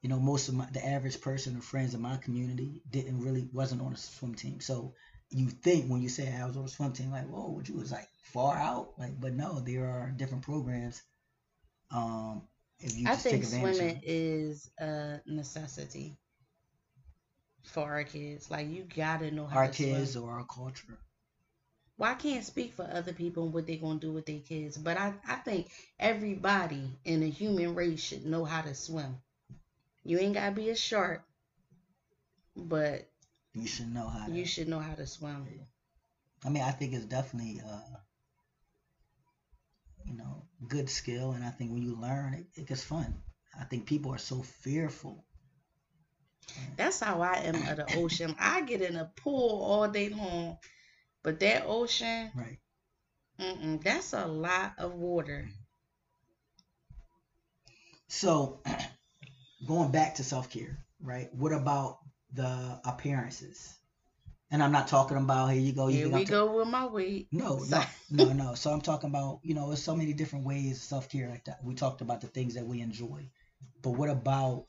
You 0.03 0.09
know, 0.09 0.21
most 0.21 0.49
of 0.49 0.55
my 0.55 0.67
the 0.73 0.85
average 0.87 1.21
person 1.21 1.57
or 1.57 1.61
friends 1.61 1.95
in 1.95 2.01
my 2.01 2.17
community 2.19 2.83
didn't 2.91 3.21
really 3.21 3.49
wasn't 3.53 3.83
on 3.83 3.93
a 3.93 3.97
swim 3.97 4.35
team. 4.35 4.61
So 4.61 4.95
you 5.31 5.49
think 5.51 5.89
when 5.91 6.01
you 6.01 6.09
say 6.09 6.33
I 6.35 6.47
was 6.47 6.57
on 6.57 6.65
a 6.65 6.69
swim 6.69 6.93
team, 6.93 7.11
like, 7.11 7.29
whoa, 7.29 7.49
what 7.51 7.69
you 7.69 7.77
was 7.77 7.93
like 7.93 8.09
far 8.23 8.57
out, 8.57 8.99
like, 8.99 9.21
but 9.21 9.35
no, 9.35 9.61
there 9.61 9.87
are 9.87 10.11
different 10.17 10.45
programs. 10.45 11.03
Um, 11.91 12.43
if 12.81 12.97
you 12.97 13.07
I 13.09 13.13
just 13.13 13.25
think 13.25 13.43
take 13.43 13.45
advantage 13.45 13.71
of 13.71 13.77
swimming 13.77 14.01
is 14.05 14.71
a 14.79 15.21
necessity 15.27 16.19
for 17.65 17.85
our 17.85 18.05
kids. 18.05 18.51
Like 18.51 18.69
you 18.69 18.85
gotta 18.95 19.31
know 19.31 19.47
how 19.47 19.59
our 19.59 19.69
to 19.69 19.73
kids 19.73 20.13
swim. 20.13 20.25
or 20.25 20.33
our 20.33 20.45
culture. 20.45 20.99
Well, 21.99 22.11
I 22.11 22.15
can't 22.15 22.45
speak 22.45 22.73
for 22.75 22.89
other 22.91 23.13
people 23.13 23.45
and 23.45 23.53
what 23.53 23.67
they're 23.67 23.77
gonna 23.77 23.99
do 23.99 24.13
with 24.13 24.27
their 24.27 24.41
kids, 24.41 24.79
but 24.79 24.97
I, 24.97 25.15
I 25.27 25.37
think 25.37 25.71
everybody 25.99 26.99
in 27.05 27.21
the 27.21 27.31
human 27.31 27.75
race 27.75 28.01
should 28.01 28.25
know 28.25 28.45
how 28.45 28.63
to 28.63 28.75
swim. 28.75 29.19
You 30.09 30.19
ain't 30.19 30.35
gotta 30.35 30.51
be 30.57 30.71
a 30.71 30.75
shark, 30.75 31.23
but 32.57 33.09
You 33.53 33.67
should 33.67 33.93
know 33.93 34.09
how 34.09 34.29
to. 34.29 34.33
you 34.33 34.47
should 34.47 34.69
know 34.69 34.81
how 34.81 34.95
to 34.95 35.07
swim. 35.07 35.47
I 36.45 36.49
mean, 36.51 36.63
I 36.65 36.73
think 36.73 36.95
it's 36.95 37.05
definitely, 37.07 37.61
uh, 37.61 37.99
you 40.05 40.15
know, 40.17 40.47
good 40.67 40.91
skill, 40.91 41.33
and 41.33 41.45
I 41.45 41.51
think 41.51 41.71
when 41.73 41.83
you 41.83 41.95
learn, 41.95 42.35
it, 42.35 42.47
it 42.57 42.67
gets 42.67 42.83
fun. 42.83 43.23
I 43.59 43.65
think 43.65 43.87
people 43.87 44.13
are 44.13 44.19
so 44.19 44.43
fearful. 44.43 45.25
That's 46.77 47.01
how 47.01 47.21
I 47.21 47.35
am 47.41 47.63
of 47.63 47.77
the 47.77 47.87
ocean. 47.91 48.35
I 48.39 48.63
get 48.63 48.81
in 48.81 48.97
a 48.97 49.05
pool 49.17 49.61
all 49.63 49.87
day 49.89 50.09
long, 50.09 50.59
but 51.23 51.41
that 51.41 51.65
ocean, 51.67 52.33
Right. 52.35 52.59
that's 53.83 54.13
a 54.13 54.27
lot 54.27 54.75
of 54.79 54.95
water. 54.95 55.49
So, 58.09 58.61
going 59.67 59.91
back 59.91 60.15
to 60.17 60.25
self 60.25 60.51
care, 60.51 60.79
right? 61.01 61.33
What 61.35 61.53
about 61.53 61.99
the 62.35 62.81
appearances? 62.85 63.75
And 64.51 64.63
I'm 64.63 64.73
not 64.73 64.89
talking 64.89 65.19
about 65.19 65.49
here 65.49 65.61
you 65.61 65.73
go. 65.73 65.89
You 65.89 65.97
Here 66.07 66.09
we 66.09 66.25
go 66.25 66.57
with 66.57 66.69
my 66.69 66.87
weight. 66.87 67.29
No, 67.33 67.63
no, 67.69 67.85
no, 68.11 68.33
no. 68.33 68.55
So 68.55 68.73
I'm 68.73 68.81
talking 68.81 69.11
about 69.11 69.41
you 69.43 69.55
know, 69.55 69.67
there's 69.69 69.83
so 69.83 69.95
many 69.95 70.13
different 70.15 70.47
ways 70.47 70.77
of 70.79 70.83
self 70.83 71.09
care 71.11 71.29
like 71.29 71.45
that. 71.45 71.63
We 71.63 71.75
talked 71.75 72.01
about 72.01 72.21
the 72.23 72.29
things 72.29 72.55
that 72.55 72.67
we 72.67 72.81
enjoy, 72.81 73.29
but 73.83 73.91
what 73.91 74.09
about 74.09 74.67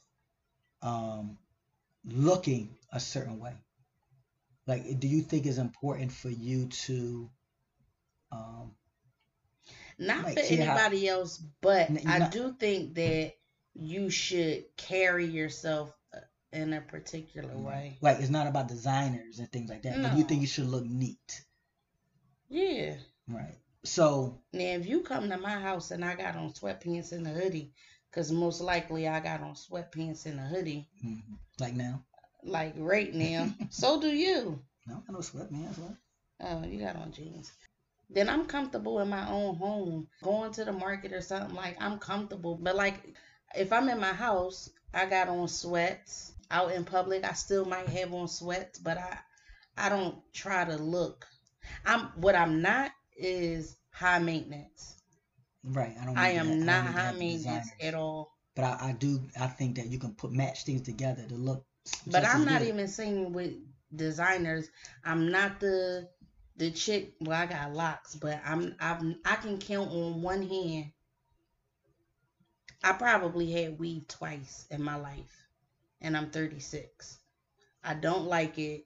um, 0.81 1.37
looking 2.05 2.75
a 2.91 2.99
certain 2.99 3.39
way? 3.39 3.53
Like, 4.67 4.99
do 4.99 5.07
you 5.07 5.21
think 5.21 5.45
it's 5.45 5.57
important 5.57 6.11
for 6.11 6.29
you 6.29 6.67
to 6.67 7.29
um, 8.31 8.75
Not 9.97 10.23
Like, 10.25 10.37
for 10.37 10.43
see 10.43 10.57
how- 10.57 10.75
anybody 10.75 11.07
else, 11.07 11.37
but 11.61 11.89
N- 11.89 12.01
I 12.05 12.19
not- 12.19 12.31
do 12.31 12.53
think 12.59 12.95
that 12.95 13.33
you 13.81 14.09
should 14.09 14.65
carry 14.77 15.25
yourself 15.25 15.93
uh, 16.13 16.19
in 16.53 16.73
a 16.73 16.81
particular 16.81 17.57
way. 17.57 17.97
like 18.01 18.19
it's 18.19 18.29
not 18.29 18.47
about 18.47 18.67
designers 18.67 19.39
and 19.39 19.51
things 19.51 19.69
like 19.69 19.83
that, 19.83 20.01
but 20.01 20.17
you 20.17 20.23
think 20.23 20.41
you 20.41 20.47
should 20.47 20.67
look 20.67 20.85
neat, 20.85 21.43
Yeah. 22.49 22.95
right? 23.27 23.55
So 23.83 24.41
Now, 24.53 24.63
if 24.63 24.85
you 24.87 25.01
come 25.01 25.29
to 25.29 25.37
my 25.37 25.59
house 25.59 25.91
and 25.91 26.03
I 26.03 26.15
got 26.15 26.35
on 26.35 26.51
sweatpants 26.51 27.11
and 27.11 27.25
a 27.27 27.31
hoodie, 27.31 27.73
because 28.09 28.31
most 28.31 28.61
likely 28.61 29.07
I 29.07 29.19
got 29.19 29.41
on 29.41 29.53
sweatpants 29.53 30.25
and 30.25 30.39
a 30.39 30.43
hoodie, 30.43 30.87
mhm, 31.03 31.37
like 31.59 31.75
now, 31.75 32.03
like 32.43 32.73
right 32.77 33.13
now, 33.13 33.47
so 33.69 33.99
do 34.01 34.07
you. 34.07 34.59
no, 34.87 35.03
I 35.07 35.11
know 35.11 35.19
sweatpants. 35.19 35.77
What? 35.77 35.95
Oh, 36.41 36.63
you 36.65 36.79
got 36.79 36.95
on 36.95 37.11
jeans. 37.11 37.51
Then 38.09 38.29
I'm 38.29 38.45
comfortable 38.45 38.99
in 38.99 39.09
my 39.09 39.29
own 39.29 39.55
home. 39.55 40.07
Going 40.23 40.51
to 40.53 40.65
the 40.65 40.71
market 40.73 41.13
or 41.13 41.21
something 41.21 41.55
like 41.55 41.77
I'm 41.81 41.99
comfortable. 41.99 42.55
But 42.55 42.75
like 42.75 43.15
if 43.55 43.73
I'm 43.73 43.89
in 43.89 43.99
my 43.99 44.13
house, 44.13 44.69
I 44.93 45.05
got 45.05 45.29
on 45.29 45.47
sweats. 45.47 46.33
Out 46.51 46.71
in 46.71 46.83
public, 46.83 47.23
I 47.23 47.33
still 47.33 47.63
might 47.63 47.87
have 47.89 48.11
on 48.11 48.27
sweats, 48.27 48.79
but 48.79 48.97
I 48.97 49.19
I 49.77 49.89
don't 49.89 50.15
try 50.33 50.65
to 50.65 50.77
look. 50.77 51.27
I'm 51.85 52.07
what 52.15 52.35
I'm 52.35 52.61
not 52.61 52.91
is 53.15 53.77
high 53.91 54.19
maintenance. 54.19 54.95
Right. 55.63 55.95
I 56.01 56.05
don't. 56.05 56.17
I 56.17 56.33
that. 56.33 56.39
am 56.39 56.47
don't 56.47 56.65
not 56.65 56.85
need 56.85 56.91
high 56.93 57.11
maintenance 57.11 57.71
at 57.81 57.93
all. 57.93 58.31
But 58.55 58.65
I, 58.65 58.89
I 58.89 58.91
do. 58.93 59.21
I 59.39 59.47
think 59.47 59.75
that 59.75 59.87
you 59.87 59.99
can 59.99 60.13
put 60.15 60.31
match 60.31 60.63
things 60.63 60.81
together 60.81 61.23
to 61.27 61.35
look. 61.35 61.65
But 62.07 62.25
I'm 62.25 62.45
not 62.45 62.59
good. 62.59 62.69
even 62.69 62.87
saying 62.87 63.31
with 63.33 63.53
designers. 63.95 64.69
I'm 65.05 65.31
not 65.31 65.59
the 65.59 66.09
the 66.57 66.71
chick. 66.71 67.13
Well, 67.21 67.39
I 67.39 67.45
got 67.45 67.73
locks, 67.73 68.15
but 68.15 68.41
I'm 68.45 68.75
I'm 68.79 69.19
I 69.25 69.35
can 69.35 69.59
count 69.59 69.91
on 69.91 70.21
one 70.21 70.43
hand. 70.43 70.91
I 72.83 72.93
probably 72.93 73.51
had 73.51 73.79
weave 73.79 74.07
twice 74.07 74.65
in 74.71 74.81
my 74.81 74.95
life, 74.95 75.47
and 76.01 76.15
I'm 76.15 76.29
36. 76.29 77.19
I 77.83 77.93
don't 77.93 78.27
like 78.27 78.57
it. 78.57 78.85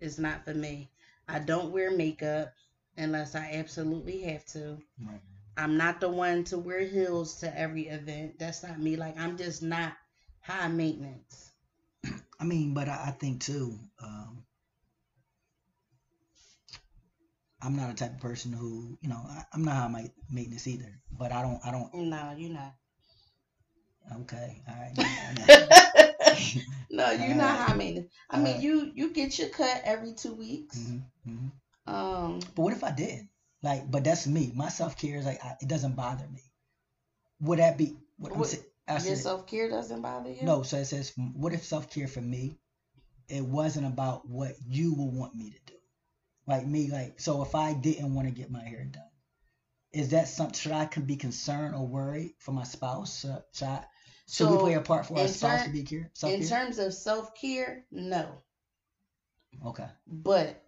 It's 0.00 0.18
not 0.18 0.44
for 0.44 0.54
me. 0.54 0.90
I 1.28 1.38
don't 1.38 1.72
wear 1.72 1.90
makeup 1.90 2.52
unless 2.96 3.34
I 3.34 3.52
absolutely 3.54 4.22
have 4.22 4.44
to. 4.46 4.78
Right. 5.00 5.20
I'm 5.56 5.76
not 5.76 6.00
the 6.00 6.08
one 6.08 6.44
to 6.44 6.58
wear 6.58 6.80
heels 6.80 7.36
to 7.40 7.58
every 7.58 7.88
event. 7.88 8.38
That's 8.38 8.62
not 8.62 8.78
me. 8.78 8.96
Like 8.96 9.18
I'm 9.18 9.36
just 9.36 9.62
not 9.62 9.92
high 10.40 10.68
maintenance. 10.68 11.50
I 12.40 12.44
mean, 12.44 12.74
but 12.74 12.88
I, 12.88 13.06
I 13.08 13.10
think 13.10 13.40
too. 13.40 13.78
Um, 14.02 14.44
I'm 17.60 17.74
not 17.74 17.90
a 17.90 17.94
type 17.94 18.14
of 18.14 18.20
person 18.20 18.52
who, 18.52 18.96
you 19.00 19.08
know, 19.08 19.20
I, 19.28 19.44
I'm 19.52 19.64
not 19.64 19.74
high 19.74 20.10
maintenance 20.30 20.66
either. 20.68 21.00
But 21.10 21.32
I 21.32 21.42
don't. 21.42 21.60
I 21.64 21.72
don't. 21.72 21.92
No, 21.92 22.34
you're 22.36 22.52
not. 22.52 22.74
Okay. 24.22 24.62
All 24.68 24.74
right. 24.74 26.14
No, 26.90 27.10
you 27.12 27.34
know 27.34 27.46
high 27.46 27.74
maintenance. 27.74 28.10
I 28.30 28.38
mean, 28.40 28.60
you 28.60 28.90
you 28.94 29.12
get 29.12 29.38
your 29.38 29.50
cut 29.50 29.82
every 29.84 30.14
two 30.14 30.34
weeks. 30.34 30.78
Mhm, 30.78 31.02
mhm. 31.28 31.50
Um, 31.86 32.40
But 32.54 32.62
what 32.62 32.72
if 32.72 32.82
I 32.82 32.90
did? 32.90 33.28
Like, 33.62 33.90
but 33.90 34.04
that's 34.04 34.26
me. 34.26 34.52
My 34.54 34.68
self 34.68 34.96
care 34.96 35.18
is 35.18 35.26
like 35.26 35.44
I, 35.44 35.56
it 35.60 35.68
doesn't 35.68 35.94
bother 35.96 36.26
me. 36.28 36.42
Would 37.40 37.58
that 37.58 37.76
be? 37.76 37.96
What 38.16 38.32
I'm 38.32 38.38
What- 38.38 38.48
saying? 38.48 38.64
I 38.88 38.92
your 38.94 39.00
said, 39.00 39.18
self 39.18 39.46
care 39.46 39.68
doesn't 39.68 40.00
bother 40.00 40.30
you. 40.32 40.42
no. 40.42 40.62
So 40.62 40.78
it 40.78 40.86
says, 40.86 41.12
what 41.34 41.52
if 41.52 41.64
self 41.64 41.90
care 41.90 42.08
for 42.08 42.22
me? 42.22 42.58
It 43.28 43.44
wasn't 43.44 43.86
about 43.86 44.26
what 44.26 44.54
you 44.66 44.94
would 44.94 45.12
want 45.14 45.34
me 45.34 45.50
to 45.50 45.58
do. 45.66 45.78
Like 46.46 46.66
me, 46.66 46.88
like 46.90 47.20
so. 47.20 47.42
If 47.42 47.54
I 47.54 47.74
didn't 47.74 48.14
want 48.14 48.26
to 48.28 48.34
get 48.34 48.50
my 48.50 48.64
hair 48.64 48.84
done, 48.84 49.10
is 49.92 50.08
that 50.10 50.28
something? 50.28 50.54
Should 50.54 50.72
I 50.72 50.86
can 50.86 51.04
be 51.04 51.16
concerned 51.16 51.74
or 51.74 51.86
worried 51.86 52.32
for 52.38 52.52
my 52.52 52.64
spouse? 52.64 53.20
Should, 53.20 53.42
should, 53.52 53.84
I, 54.28 54.32
should 54.32 54.50
we 54.50 54.56
So, 54.56 54.60
play 54.60 54.74
a 54.74 54.80
part 54.80 55.06
for 55.06 55.18
our 55.18 55.28
spouse 55.28 55.62
ter- 55.62 55.66
to 55.66 55.72
be 55.72 55.82
care? 55.82 56.10
In 56.24 56.46
terms 56.46 56.78
of 56.78 56.92
self 56.94 57.34
care, 57.34 57.84
no. 57.90 58.42
okay. 59.66 59.88
But 60.06 60.62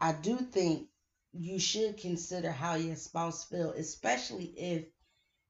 I 0.00 0.12
do 0.12 0.36
think 0.36 0.88
you 1.32 1.58
should 1.58 1.96
consider 1.96 2.50
how 2.50 2.74
your 2.74 2.96
spouse 2.96 3.44
feel, 3.44 3.70
especially 3.70 4.44
if 4.44 4.84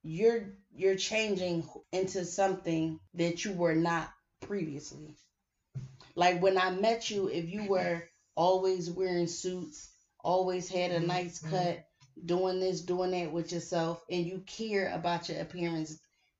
you're 0.02 0.54
you're 0.74 0.96
changing 0.96 1.68
into 1.92 2.24
something 2.24 3.00
that 3.14 3.44
you 3.44 3.52
were 3.52 3.74
not 3.74 4.12
previously. 4.40 5.16
Like 6.14 6.42
when 6.42 6.58
I 6.58 6.70
met 6.70 7.10
you, 7.10 7.28
if 7.28 7.48
you 7.48 7.68
were 7.68 8.04
always 8.36 8.90
wearing 8.90 9.26
suits, 9.26 9.90
always 10.22 10.68
had 10.68 10.92
a 10.92 10.98
mm-hmm. 10.98 11.06
nice 11.06 11.38
cut, 11.40 11.84
doing 12.24 12.60
this, 12.60 12.82
doing 12.82 13.10
that 13.12 13.32
with 13.32 13.52
yourself, 13.52 14.04
and 14.10 14.26
you 14.26 14.44
care 14.46 14.92
about 14.94 15.28
your 15.28 15.40
appearance 15.40 15.98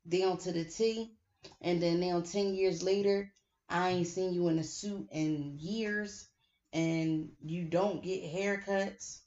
down 0.09 0.39
to 0.39 0.53
the 0.53 0.65
T, 0.65 1.13
and 1.61 1.83
then 1.83 2.01
now 2.01 2.21
10 2.21 2.55
years 2.55 2.83
later, 2.83 3.33
I 3.69 3.91
ain't 3.91 4.07
seen 4.07 4.33
you 4.33 4.49
in 4.49 4.59
a 4.59 4.65
suit 4.65 5.09
in 5.11 5.59
years, 5.59 6.29
and 6.73 7.31
you 7.41 7.65
don't 7.65 8.03
get 8.03 8.25
haircuts 8.25 9.21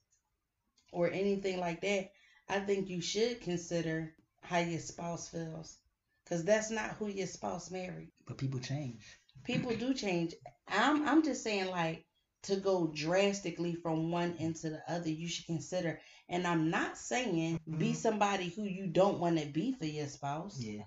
or 0.92 1.12
anything 1.12 1.60
like 1.60 1.82
that, 1.82 2.10
I 2.48 2.60
think 2.60 2.90
you 2.90 3.02
should 3.02 3.42
consider 3.42 4.14
how 4.42 4.60
your 4.60 4.80
spouse 4.80 5.30
feels. 5.30 5.78
Because 6.24 6.44
that's 6.44 6.72
not 6.72 6.92
who 6.92 7.08
your 7.08 7.28
spouse 7.28 7.70
married. 7.70 8.12
But 8.26 8.38
people 8.38 8.60
change. 8.60 9.20
People 9.44 9.76
do 9.76 9.94
change. 9.94 10.34
I'm 10.68 11.08
I'm 11.08 11.24
just 11.24 11.44
saying 11.44 11.70
like 11.70 12.06
to 12.44 12.56
go 12.56 12.92
drastically 12.96 13.76
from 13.76 14.12
one 14.12 14.36
into 14.40 14.70
the 14.70 14.82
other, 14.88 15.10
you 15.10 15.28
should 15.28 15.46
consider. 15.46 16.00
And 16.30 16.48
I'm 16.48 16.70
not 16.72 16.98
saying 16.98 17.60
be 17.78 17.92
Mhm. 17.92 17.96
somebody 17.96 18.50
who 18.50 18.64
you 18.64 18.88
don't 18.88 19.20
want 19.20 19.40
to 19.40 19.46
be 19.46 19.74
for 19.74 19.86
your 19.86 20.08
spouse, 20.08 20.60
Yeah. 20.60 20.84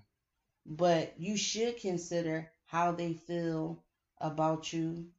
but 0.66 1.14
you 1.18 1.37
should 1.37 1.79
consider 1.79 2.51
how 2.66 2.92
they 2.92 3.14
feel 3.14 3.85
about 4.18 4.72
you, 4.72 5.11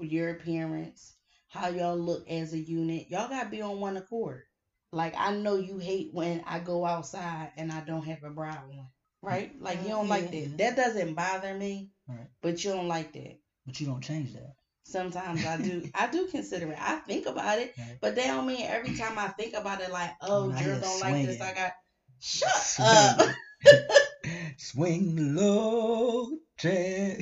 your 0.00 0.30
appearance, 0.30 1.14
how 1.48 1.68
y'all 1.68 1.96
look 1.96 2.28
as 2.28 2.52
a 2.52 2.58
unit. 2.58 3.08
Y'all 3.10 3.28
gotta 3.28 3.48
be 3.50 3.60
on 3.62 3.80
one 3.80 3.96
accord. 3.96 4.42
Like 4.92 5.14
I 5.16 5.36
know 5.36 5.56
you 5.56 5.78
hate 5.78 6.12
when 6.14 6.42
I 6.46 6.58
go 6.60 6.84
outside 6.86 7.52
and 7.56 7.70
I 7.70 7.80
don't 7.80 8.04
have 8.06 8.24
a 8.24 8.30
bra 8.30 8.52
on. 8.54 8.88
Right? 9.22 9.60
Like 9.60 9.82
you 9.82 9.88
don't 9.88 10.08
like 10.08 10.30
that. 10.30 10.36
yeah. 10.36 10.56
That 10.56 10.76
doesn't 10.76 11.14
bother 11.14 11.54
me. 11.54 11.90
Right. 12.06 12.28
But 12.40 12.62
you 12.64 12.72
don't 12.72 12.88
like 12.88 13.12
that. 13.12 13.38
But 13.66 13.80
you 13.80 13.86
don't 13.88 14.02
change 14.02 14.32
that. 14.34 14.54
Sometimes 14.88 15.44
I 15.44 15.56
do. 15.56 15.82
I 15.94 16.06
do 16.06 16.28
consider 16.28 16.70
it. 16.70 16.78
I 16.80 16.96
think 16.98 17.26
about 17.26 17.58
it, 17.58 17.74
Right. 17.76 17.98
but 18.00 18.14
that 18.14 18.26
don't 18.28 18.46
mean 18.46 18.64
every 18.66 18.96
time 18.96 19.18
I 19.18 19.28
think 19.28 19.54
about 19.54 19.80
it, 19.80 19.90
like, 19.90 20.10
oh, 20.22 20.48
you're 20.60 20.78
don't 20.80 21.00
like 21.00 21.26
this. 21.26 21.40
I 21.40 21.52
got 21.54 21.72
shut 22.20 22.50
Swing. 22.54 22.86
up. 22.88 23.36
Swing 24.58 25.34
low, 25.34 26.28
Jack. 26.58 27.18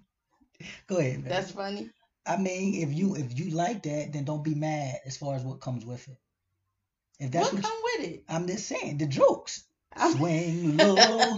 Go 0.86 0.98
ahead, 0.98 1.20
man. 1.22 1.28
That's 1.28 1.50
funny. 1.50 1.90
I 2.24 2.36
mean, 2.36 2.88
if 2.88 2.96
you 2.96 3.16
if 3.16 3.36
you 3.38 3.50
like 3.50 3.82
that, 3.82 4.12
then 4.12 4.24
don't 4.24 4.44
be 4.44 4.54
mad 4.54 4.96
as 5.04 5.16
far 5.16 5.34
as 5.34 5.42
what 5.42 5.60
comes 5.60 5.84
with 5.84 6.06
it. 6.08 6.18
If 7.18 7.30
that's 7.32 7.46
what 7.52 7.54
what, 7.54 7.62
come 7.64 7.80
with 7.98 8.08
it? 8.10 8.24
I'm 8.28 8.46
just 8.46 8.66
saying, 8.68 8.98
the 8.98 9.06
jokes. 9.06 9.64
I'm- 9.96 10.12
Swing 10.16 10.76
low, 10.76 11.36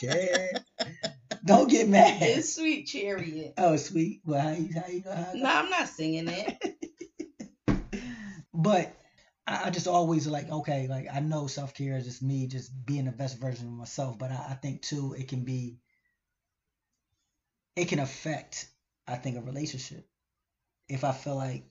Jack. 0.00 0.62
Don't 1.44 1.70
get 1.70 1.88
mad. 1.88 2.22
It's 2.22 2.54
sweet 2.54 2.86
chariot. 2.86 3.54
Oh, 3.56 3.76
sweet. 3.76 4.20
Well, 4.24 4.40
how 4.40 4.50
you 4.50 4.68
how 4.74 4.86
you 4.88 5.00
go? 5.00 5.14
How 5.14 5.32
you 5.32 5.42
No, 5.42 5.48
I'm 5.48 5.70
not 5.70 5.88
singing 5.88 6.26
that. 6.26 6.60
But 8.52 8.94
I, 9.46 9.66
I 9.66 9.70
just 9.70 9.86
always 9.86 10.26
like, 10.26 10.50
okay, 10.50 10.86
like 10.86 11.06
I 11.12 11.20
know 11.20 11.46
self 11.46 11.74
care 11.74 11.96
is 11.96 12.04
just 12.04 12.22
me 12.22 12.46
just 12.46 12.84
being 12.84 13.06
the 13.06 13.12
best 13.12 13.38
version 13.38 13.66
of 13.66 13.72
myself. 13.72 14.18
But 14.18 14.30
I, 14.30 14.48
I 14.50 14.54
think 14.54 14.82
too 14.82 15.14
it 15.18 15.28
can 15.28 15.44
be 15.44 15.78
it 17.76 17.88
can 17.88 18.00
affect, 18.00 18.68
I 19.06 19.14
think, 19.14 19.36
a 19.36 19.40
relationship. 19.40 20.06
If 20.88 21.04
I 21.04 21.12
feel 21.12 21.36
like 21.36 21.64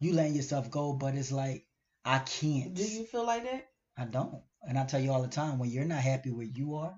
you 0.00 0.12
letting 0.12 0.34
yourself 0.34 0.70
go, 0.70 0.92
but 0.92 1.14
it's 1.14 1.32
like 1.32 1.66
I 2.04 2.18
can't. 2.18 2.74
Do 2.74 2.84
you 2.84 3.04
feel 3.04 3.24
like 3.26 3.44
that? 3.44 3.68
I 3.96 4.04
don't. 4.04 4.42
And 4.62 4.78
I 4.78 4.84
tell 4.84 5.00
you 5.00 5.12
all 5.12 5.22
the 5.22 5.28
time, 5.28 5.58
when 5.58 5.70
you're 5.70 5.84
not 5.84 6.00
happy 6.02 6.30
where 6.30 6.44
you 6.46 6.74
are, 6.76 6.94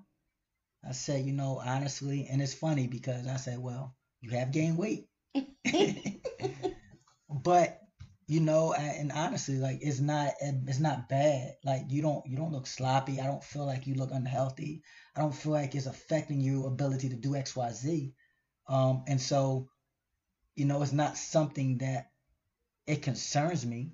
I 0.87 0.93
said, 0.93 1.25
you 1.25 1.33
know, 1.33 1.61
honestly, 1.63 2.27
and 2.31 2.41
it's 2.41 2.53
funny 2.53 2.87
because 2.87 3.27
I 3.27 3.35
said, 3.35 3.59
well, 3.59 3.95
you 4.21 4.31
have 4.31 4.51
gained 4.51 4.77
weight. 4.77 5.07
but 7.29 7.79
you 8.27 8.39
know, 8.41 8.73
and, 8.73 9.11
honestly, 9.11 9.57
like 9.57 9.79
it's 9.81 9.99
not 9.99 10.33
it's 10.39 10.79
not 10.79 11.09
bad. 11.09 11.55
Like 11.65 11.85
you 11.89 12.03
don't 12.03 12.25
you 12.27 12.37
don't 12.37 12.51
look 12.51 12.67
sloppy. 12.67 13.19
I 13.19 13.25
don't 13.25 13.43
feel 13.43 13.65
like 13.65 13.87
you 13.87 13.95
look 13.95 14.11
unhealthy. 14.11 14.83
I 15.15 15.21
don't 15.21 15.33
feel 15.33 15.51
like 15.51 15.73
it's 15.73 15.87
affecting 15.87 16.39
your 16.39 16.67
ability 16.67 17.09
to 17.09 17.15
do 17.15 17.35
X 17.35 17.55
Y 17.55 17.71
Z. 17.71 18.13
Um, 18.67 19.03
and 19.07 19.19
so, 19.19 19.67
you 20.55 20.65
know, 20.65 20.83
it's 20.83 20.91
not 20.91 21.17
something 21.17 21.79
that 21.79 22.11
it 22.85 23.01
concerns 23.01 23.65
me. 23.65 23.93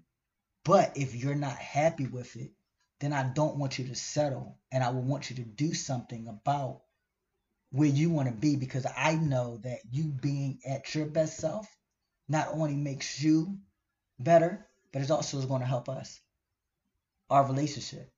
But 0.65 0.98
if 0.98 1.15
you're 1.15 1.36
not 1.36 1.56
happy 1.56 2.08
with 2.08 2.36
it, 2.36 2.52
then 2.99 3.13
I 3.13 3.23
don't 3.23 3.58
want 3.58 3.77
you 3.77 3.88
to 3.88 3.95
settle, 3.95 4.58
and 4.71 4.84
I 4.84 4.89
will 4.89 5.01
want 5.01 5.29
you 5.29 5.36
to 5.38 5.43
do 5.43 5.73
something 5.73 6.27
about 6.27 6.81
where 7.71 7.89
you 7.89 8.10
want 8.10 8.29
to 8.29 8.34
be 8.34 8.55
because 8.55 8.86
I 8.86 9.15
know 9.15 9.58
that 9.63 9.79
you 9.91 10.05
being 10.05 10.60
at 10.65 10.95
your 10.95 11.05
best 11.05 11.38
self 11.38 11.67
not 12.29 12.47
only 12.53 12.75
makes 12.75 13.21
you 13.21 13.58
better, 14.17 14.65
but 14.91 15.01
it's 15.01 15.12
also 15.12 15.41
going 15.45 15.62
to 15.62 15.67
help 15.67 15.89
us, 15.89 16.21
our 17.29 17.45
relationship. 17.45 18.12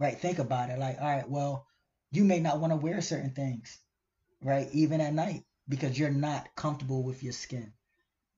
Right? 0.00 0.18
Think 0.18 0.38
about 0.38 0.70
it. 0.70 0.78
Like, 0.78 1.00
all 1.00 1.06
right, 1.06 1.28
well, 1.28 1.66
you 2.10 2.24
may 2.24 2.40
not 2.40 2.60
want 2.60 2.72
to 2.72 2.76
wear 2.76 3.00
certain 3.00 3.30
things, 3.30 3.78
right? 4.42 4.68
Even 4.72 5.00
at 5.00 5.14
night, 5.14 5.44
because 5.68 5.98
you're 5.98 6.10
not 6.10 6.48
comfortable 6.56 7.02
with 7.02 7.22
your 7.22 7.32
skin. 7.32 7.72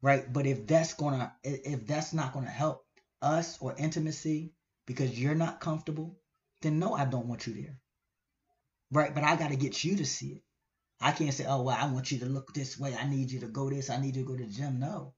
Right? 0.02 0.30
But 0.30 0.46
if 0.46 0.66
that's 0.66 0.94
gonna 0.94 1.32
if 1.44 1.86
that's 1.86 2.14
not 2.14 2.32
gonna 2.32 2.50
help 2.50 2.84
us 3.20 3.58
or 3.60 3.74
intimacy 3.76 4.54
because 4.90 5.16
you're 5.16 5.36
not 5.36 5.60
comfortable, 5.60 6.18
then 6.62 6.80
no, 6.80 6.94
I 6.94 7.04
don't 7.04 7.28
want 7.28 7.46
you 7.46 7.54
there. 7.54 7.78
Right? 8.90 9.14
But 9.14 9.22
I 9.22 9.36
gotta 9.36 9.54
get 9.54 9.84
you 9.84 9.94
to 9.98 10.04
see 10.04 10.32
it. 10.32 10.42
I 11.00 11.12
can't 11.12 11.32
say, 11.32 11.46
oh 11.46 11.62
well, 11.62 11.76
I 11.78 11.86
want 11.92 12.10
you 12.10 12.18
to 12.18 12.26
look 12.26 12.52
this 12.52 12.76
way. 12.76 12.96
I 12.96 13.08
need 13.08 13.30
you 13.30 13.38
to 13.38 13.46
go 13.46 13.70
this. 13.70 13.88
I 13.88 14.00
need 14.00 14.16
you 14.16 14.24
to 14.24 14.28
go 14.28 14.36
to 14.36 14.44
the 14.44 14.50
gym. 14.50 14.80
No. 14.80 15.14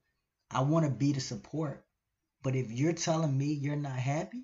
I 0.51 0.61
want 0.61 0.85
to 0.85 0.91
be 0.91 1.11
the 1.11 1.19
support. 1.19 1.83
But 2.43 2.55
if 2.55 2.71
you're 2.71 2.93
telling 2.93 3.35
me 3.35 3.47
you're 3.47 3.75
not 3.75 3.97
happy, 3.97 4.43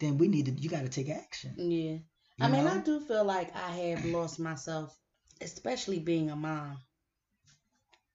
then 0.00 0.18
we 0.18 0.28
need 0.28 0.44
to 0.44 0.52
you 0.52 0.68
gotta 0.68 0.90
take 0.90 1.08
action. 1.08 1.54
Yeah. 1.56 1.92
You 1.94 2.00
I 2.38 2.48
mean, 2.48 2.66
know? 2.66 2.72
I 2.72 2.78
do 2.80 3.00
feel 3.00 3.24
like 3.24 3.56
I 3.56 3.70
have 3.70 4.04
lost 4.04 4.38
myself, 4.38 4.94
especially 5.40 5.98
being 5.98 6.28
a 6.28 6.36
mom 6.36 6.76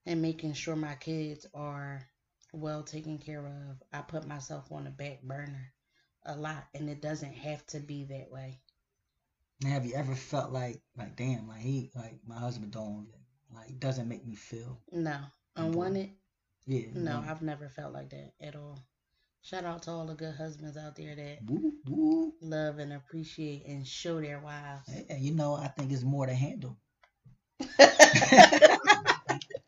and 0.06 0.22
making 0.22 0.52
sure 0.52 0.76
my 0.76 0.94
kids 0.94 1.46
are 1.52 2.06
well 2.52 2.84
taken 2.84 3.18
care 3.18 3.44
of. 3.44 3.82
I 3.92 4.02
put 4.02 4.24
myself 4.24 4.70
on 4.70 4.84
the 4.84 4.90
back 4.90 5.20
burner 5.22 5.72
a 6.24 6.36
lot, 6.36 6.66
and 6.74 6.88
it 6.88 7.00
doesn't 7.00 7.32
have 7.34 7.66
to 7.68 7.80
be 7.80 8.04
that 8.04 8.30
way. 8.30 8.60
Now, 9.62 9.70
have 9.70 9.86
you 9.86 9.94
ever 9.94 10.14
felt 10.14 10.52
like 10.52 10.82
like 10.96 11.16
damn, 11.16 11.48
like 11.48 11.60
he 11.62 11.90
like 11.94 12.20
my 12.26 12.38
husband 12.38 12.72
don't 12.72 13.08
like 13.50 13.78
doesn't 13.80 14.08
make 14.08 14.26
me 14.26 14.34
feel 14.34 14.82
No, 14.92 15.18
unwanted. 15.56 16.10
yeah. 16.66 16.88
No, 16.92 17.22
I've 17.26 17.42
never 17.42 17.68
felt 17.68 17.92
like 17.92 18.10
that 18.10 18.34
at 18.40 18.54
all. 18.56 18.78
Shout 19.42 19.64
out 19.64 19.82
to 19.82 19.90
all 19.90 20.06
the 20.06 20.14
good 20.14 20.34
husbands 20.36 20.76
out 20.76 20.96
there 20.96 21.14
that 21.16 21.42
woo, 21.46 21.72
woo. 21.86 22.32
love 22.40 22.78
and 22.78 22.92
appreciate 22.92 23.64
and 23.66 23.86
show 23.86 24.20
their 24.20 24.38
wives. 24.40 25.04
You 25.18 25.32
know, 25.34 25.54
I 25.54 25.68
think 25.68 25.92
it's 25.92 26.02
more 26.04 26.26
to 26.26 26.34
handle. 26.34 26.78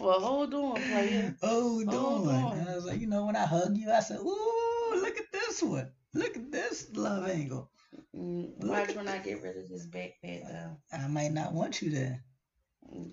well, 0.00 0.20
hold 0.20 0.54
on, 0.54 0.74
player. 0.76 1.36
Oh, 1.42 1.80
doing. 1.84 1.90
Hold 1.90 2.28
on. 2.28 2.58
And 2.58 2.68
I 2.68 2.74
was 2.74 2.84
like, 2.84 3.00
you 3.00 3.06
know, 3.06 3.26
when 3.26 3.36
I 3.36 3.46
hug 3.46 3.76
you, 3.76 3.90
I 3.90 4.00
said, 4.00 4.18
ooh, 4.20 4.90
look 4.94 5.18
at 5.18 5.32
this 5.32 5.62
one. 5.62 5.90
Look 6.14 6.36
at 6.36 6.50
this 6.50 6.88
love 6.94 7.28
angle. 7.28 7.70
Mm, 8.14 8.64
Watch 8.64 8.94
when 8.94 9.08
I 9.08 9.18
get 9.18 9.42
rid 9.42 9.56
of 9.56 9.68
this 9.68 9.86
backpack 9.86 10.42
though. 10.48 10.76
I 10.92 11.06
might 11.08 11.32
not 11.32 11.52
want 11.52 11.82
you 11.82 11.90
there. 11.90 12.24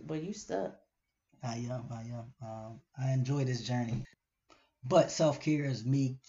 But 0.05 0.23
you 0.23 0.33
stuck. 0.33 0.75
I 1.43 1.57
am. 1.69 1.85
I 1.91 2.01
am. 2.01 2.33
Um, 2.41 2.79
I 2.97 3.11
enjoy 3.11 3.43
this 3.43 3.61
journey. 3.63 4.03
But 4.83 5.11
self 5.11 5.39
care 5.41 5.65
is 5.65 5.85
me 5.85 6.19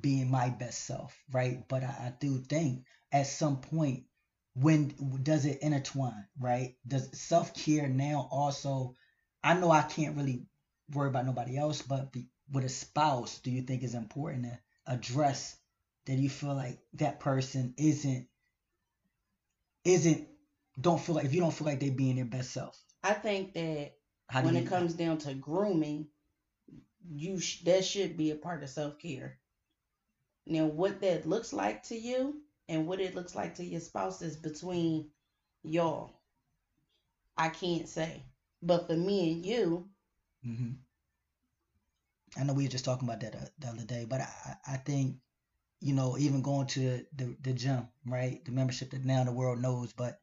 being 0.00 0.30
my 0.30 0.48
best 0.50 0.84
self, 0.84 1.16
right? 1.30 1.66
But 1.68 1.84
I, 1.84 1.86
I 1.86 2.12
do 2.18 2.38
think 2.38 2.84
at 3.12 3.26
some 3.26 3.60
point, 3.60 4.04
when 4.54 4.94
does 5.22 5.44
it 5.44 5.60
intertwine, 5.62 6.26
right? 6.40 6.76
Does 6.86 7.08
self 7.18 7.54
care 7.54 7.88
now 7.88 8.28
also? 8.30 8.96
I 9.46 9.54
know 9.54 9.70
I 9.70 9.82
can't 9.82 10.16
really 10.16 10.44
worry 10.92 11.08
about 11.08 11.24
nobody 11.24 11.56
else, 11.56 11.80
but 11.80 12.10
be, 12.10 12.26
with 12.50 12.64
a 12.64 12.68
spouse, 12.68 13.38
do 13.38 13.52
you 13.52 13.62
think 13.62 13.84
is 13.84 13.94
important 13.94 14.42
to 14.42 14.58
address 14.88 15.56
that 16.06 16.18
you 16.18 16.28
feel 16.28 16.54
like 16.54 16.80
that 16.94 17.20
person 17.20 17.72
isn't 17.76 18.26
isn't 19.84 20.26
don't 20.80 21.00
feel 21.00 21.14
like 21.14 21.26
if 21.26 21.32
you 21.32 21.40
don't 21.40 21.54
feel 21.54 21.68
like 21.68 21.78
they 21.78 21.90
being 21.90 22.16
their 22.16 22.24
best 22.24 22.50
self? 22.50 22.76
I 23.04 23.12
think 23.12 23.54
that 23.54 23.92
How 24.28 24.42
when 24.42 24.56
it 24.56 24.66
comes 24.66 24.94
down 24.94 25.18
to 25.18 25.34
grooming, 25.34 26.08
you 27.08 27.38
sh- 27.38 27.62
that 27.62 27.84
should 27.84 28.16
be 28.16 28.32
a 28.32 28.34
part 28.34 28.64
of 28.64 28.68
self 28.68 28.98
care. 28.98 29.38
Now, 30.44 30.66
what 30.66 31.00
that 31.02 31.28
looks 31.28 31.52
like 31.52 31.84
to 31.84 31.96
you 31.96 32.42
and 32.68 32.88
what 32.88 32.98
it 33.00 33.14
looks 33.14 33.36
like 33.36 33.54
to 33.56 33.64
your 33.64 33.80
spouse 33.80 34.22
is 34.22 34.36
between 34.36 35.10
y'all. 35.62 36.18
I 37.38 37.48
can't 37.48 37.88
say, 37.88 38.24
but 38.66 38.86
for 38.88 38.96
me 38.96 39.32
and 39.32 39.46
you, 39.46 39.90
hmm 40.44 40.84
I 42.36 42.44
know 42.44 42.54
we 42.54 42.64
were 42.64 42.70
just 42.70 42.84
talking 42.84 43.08
about 43.08 43.20
that 43.20 43.34
uh, 43.34 43.46
the 43.58 43.68
other 43.68 43.84
day, 43.84 44.04
but 44.08 44.20
I, 44.22 44.56
I 44.66 44.76
think, 44.78 45.18
you 45.80 45.94
know, 45.94 46.16
even 46.18 46.42
going 46.42 46.66
to 46.68 46.80
the, 46.80 47.06
the, 47.16 47.36
the 47.42 47.52
gym, 47.54 47.88
right? 48.06 48.44
The 48.44 48.52
membership 48.52 48.90
that 48.90 49.04
now 49.04 49.24
the 49.24 49.32
world 49.32 49.60
knows, 49.60 49.92
but 49.92 50.20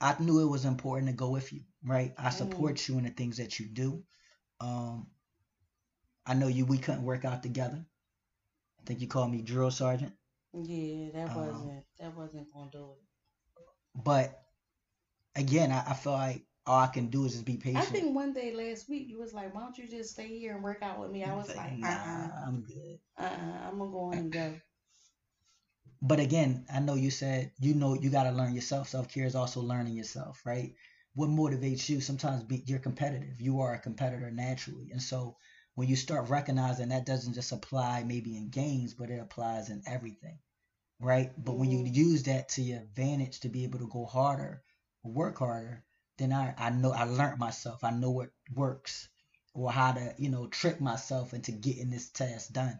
I 0.00 0.16
knew 0.22 0.40
it 0.40 0.46
was 0.50 0.64
important 0.64 1.08
to 1.10 1.16
go 1.16 1.30
with 1.30 1.52
you, 1.52 1.62
right? 1.84 2.14
I 2.18 2.30
Mm. 2.30 2.30
support 2.30 2.86
you 2.88 2.98
in 2.98 3.04
the 3.04 3.10
things 3.10 3.36
that 3.38 3.58
you 3.60 3.66
do. 3.66 4.04
Um, 4.60 5.08
I 6.26 6.34
know 6.34 6.48
you, 6.48 6.66
we 6.66 6.78
couldn't 6.78 7.04
work 7.04 7.24
out 7.24 7.42
together. 7.42 7.84
I 8.80 8.82
think 8.84 9.00
you 9.00 9.08
called 9.08 9.30
me 9.32 9.42
drill 9.42 9.70
sergeant, 9.70 10.14
yeah, 10.54 11.10
that 11.12 11.34
Um, 11.34 11.34
wasn't 11.34 11.84
that 11.98 12.14
wasn't 12.16 12.52
gonna 12.52 12.70
do 12.70 12.92
it. 12.92 13.02
but 13.94 14.42
again, 15.36 15.72
I, 15.72 15.90
I 15.90 15.94
feel 15.94 16.12
like 16.12 16.44
all 16.66 16.80
I 16.80 16.86
can 16.88 17.08
do 17.08 17.24
is 17.24 17.32
just 17.32 17.44
be 17.44 17.56
patient. 17.56 17.82
I 17.82 17.84
think 17.86 18.14
one 18.14 18.32
day 18.32 18.52
last 18.52 18.88
week 18.88 19.08
you 19.08 19.18
was 19.18 19.32
like, 19.34 19.54
"Why 19.54 19.60
don't 19.62 19.76
you 19.78 19.88
just 19.88 20.12
stay 20.12 20.28
here 20.38 20.54
and 20.54 20.62
work 20.62 20.82
out 20.82 21.00
with 21.00 21.10
me?" 21.10 21.24
I 21.24 21.34
was 21.34 21.54
like, 21.54 21.76
nah, 21.78 21.88
"Uh, 21.88 21.92
uh-uh, 21.92 22.46
I'm 22.46 22.62
good. 22.62 22.98
uh, 23.18 23.22
uh, 23.22 23.68
I'm 23.68 23.78
gonna 23.78 23.90
go 23.90 24.00
on 24.00 24.18
and 24.18 24.32
go." 24.32 24.60
But 26.02 26.20
again, 26.20 26.66
I 26.72 26.80
know 26.80 26.94
you 26.94 27.10
said 27.10 27.52
you 27.58 27.74
know 27.74 27.94
you 27.94 28.10
got 28.10 28.24
to 28.24 28.30
learn 28.32 28.54
yourself. 28.54 28.88
Self 28.88 29.08
care 29.08 29.24
is 29.26 29.34
also 29.34 29.60
learning 29.60 29.94
yourself, 29.94 30.44
right? 30.44 30.74
What 31.14 31.30
motivates 31.30 31.88
you? 31.88 32.00
Sometimes 32.00 32.42
be, 32.44 32.62
you're 32.66 32.78
competitive. 32.78 33.40
You 33.40 33.60
are 33.60 33.74
a 33.74 33.78
competitor 33.78 34.30
naturally, 34.30 34.90
and 34.92 35.02
so 35.02 35.36
when 35.74 35.88
you 35.88 35.96
start 35.96 36.28
recognizing 36.28 36.88
that 36.90 37.06
doesn't 37.06 37.34
just 37.34 37.52
apply 37.52 38.04
maybe 38.04 38.36
in 38.36 38.50
games, 38.50 38.94
but 38.94 39.10
it 39.10 39.18
applies 39.20 39.70
in 39.70 39.82
everything, 39.86 40.38
right? 41.00 41.32
But 41.42 41.58
when 41.58 41.70
you 41.70 41.84
Mhm. 41.84 41.94
use 41.94 42.24
that 42.24 42.48
to 42.50 42.62
your 42.62 42.80
advantage 42.80 43.40
to 43.40 43.48
be 43.48 43.64
able 43.64 43.78
to 43.80 43.88
go 43.88 44.06
harder, 44.06 44.62
work 45.02 45.38
harder, 45.38 45.84
then 46.20 46.32
I 46.32 46.54
I 46.58 46.70
know 46.70 46.92
I 46.92 47.04
learned 47.04 47.38
myself. 47.38 47.82
I 47.82 47.90
know 47.90 48.10
what 48.10 48.30
works 48.54 49.08
or 49.54 49.72
how 49.72 49.92
to 49.92 50.14
you 50.18 50.28
know 50.30 50.46
trick 50.46 50.80
myself 50.80 51.34
into 51.34 51.52
getting 51.52 51.90
this 51.90 52.10
task 52.10 52.52
done. 52.52 52.78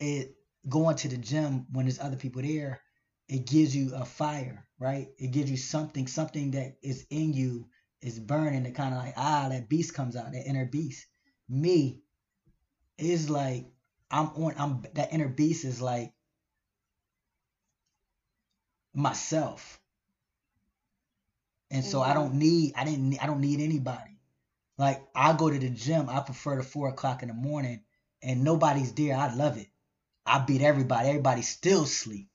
It 0.00 0.36
going 0.68 0.96
to 0.96 1.08
the 1.08 1.16
gym 1.16 1.66
when 1.72 1.86
there's 1.86 2.00
other 2.00 2.16
people 2.16 2.42
there, 2.42 2.80
it 3.28 3.46
gives 3.46 3.74
you 3.74 3.94
a 3.94 4.04
fire, 4.04 4.66
right? 4.78 5.08
It 5.18 5.32
gives 5.32 5.50
you 5.50 5.56
something, 5.56 6.06
something 6.06 6.52
that 6.52 6.76
is 6.82 7.06
in 7.10 7.32
you 7.32 7.68
is 8.00 8.18
burning. 8.18 8.66
It 8.66 8.74
kind 8.74 8.94
of 8.94 9.00
like 9.00 9.14
ah, 9.16 9.48
that 9.50 9.68
beast 9.68 9.94
comes 9.94 10.16
out, 10.16 10.32
that 10.32 10.46
inner 10.46 10.66
beast. 10.66 11.06
Me 11.48 12.00
is 12.98 13.28
like 13.30 13.66
I'm 14.10 14.28
on. 14.28 14.54
I'm 14.58 14.84
that 14.94 15.12
inner 15.12 15.28
beast 15.28 15.64
is 15.64 15.80
like 15.80 16.12
myself, 18.94 19.80
and 21.70 21.84
so 21.84 22.02
I 22.02 22.10
Mhm. 22.10 22.14
don't 22.14 22.34
need. 22.34 22.74
I 22.76 22.84
didn't. 22.84 23.22
I 23.22 23.26
don't 23.26 23.40
need 23.40 23.60
anybody. 23.60 24.18
Like 24.78 25.02
I 25.14 25.32
go 25.36 25.50
to 25.50 25.58
the 25.58 25.70
gym. 25.70 26.08
I 26.08 26.20
prefer 26.20 26.56
the 26.56 26.62
four 26.62 26.88
o'clock 26.88 27.22
in 27.22 27.28
the 27.28 27.34
morning, 27.34 27.82
and 28.22 28.44
nobody's 28.44 28.92
there. 28.92 29.16
I 29.16 29.34
love 29.34 29.56
it. 29.58 29.68
I 30.26 30.40
beat 30.40 30.62
everybody. 30.62 31.08
Everybody 31.08 31.42
still 31.42 31.86
sleep 31.86 32.28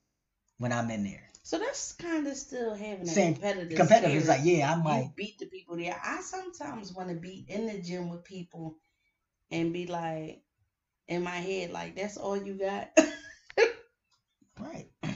when 0.58 0.72
I'm 0.72 0.90
in 0.92 1.04
there. 1.04 1.24
So 1.44 1.58
that's 1.60 1.94
kind 1.94 2.28
of 2.28 2.38
still 2.38 2.74
having 2.76 3.02
a 3.02 3.08
Same 3.08 3.34
competitive. 3.34 3.78
Competitive 3.78 4.22
is 4.22 4.28
like, 4.28 4.42
yeah, 4.44 4.72
I 4.72 4.78
you 4.78 4.84
might. 4.84 5.16
beat 5.16 5.40
the 5.40 5.48
people 5.48 5.76
there. 5.76 6.00
I 6.04 6.22
sometimes 6.22 6.94
want 6.94 7.10
to 7.10 7.16
be 7.16 7.46
in 7.48 7.66
the 7.68 7.80
gym 7.80 8.10
with 8.10 8.24
people 8.24 8.78
and 9.52 9.74
be 9.74 9.88
like, 9.88 10.44
in 11.08 11.24
my 11.24 11.32
head, 11.38 11.72
like, 11.72 11.96
that's 11.96 12.18
all 12.18 12.38
you 12.38 12.54
got. 12.54 12.90
Right. 14.60 14.90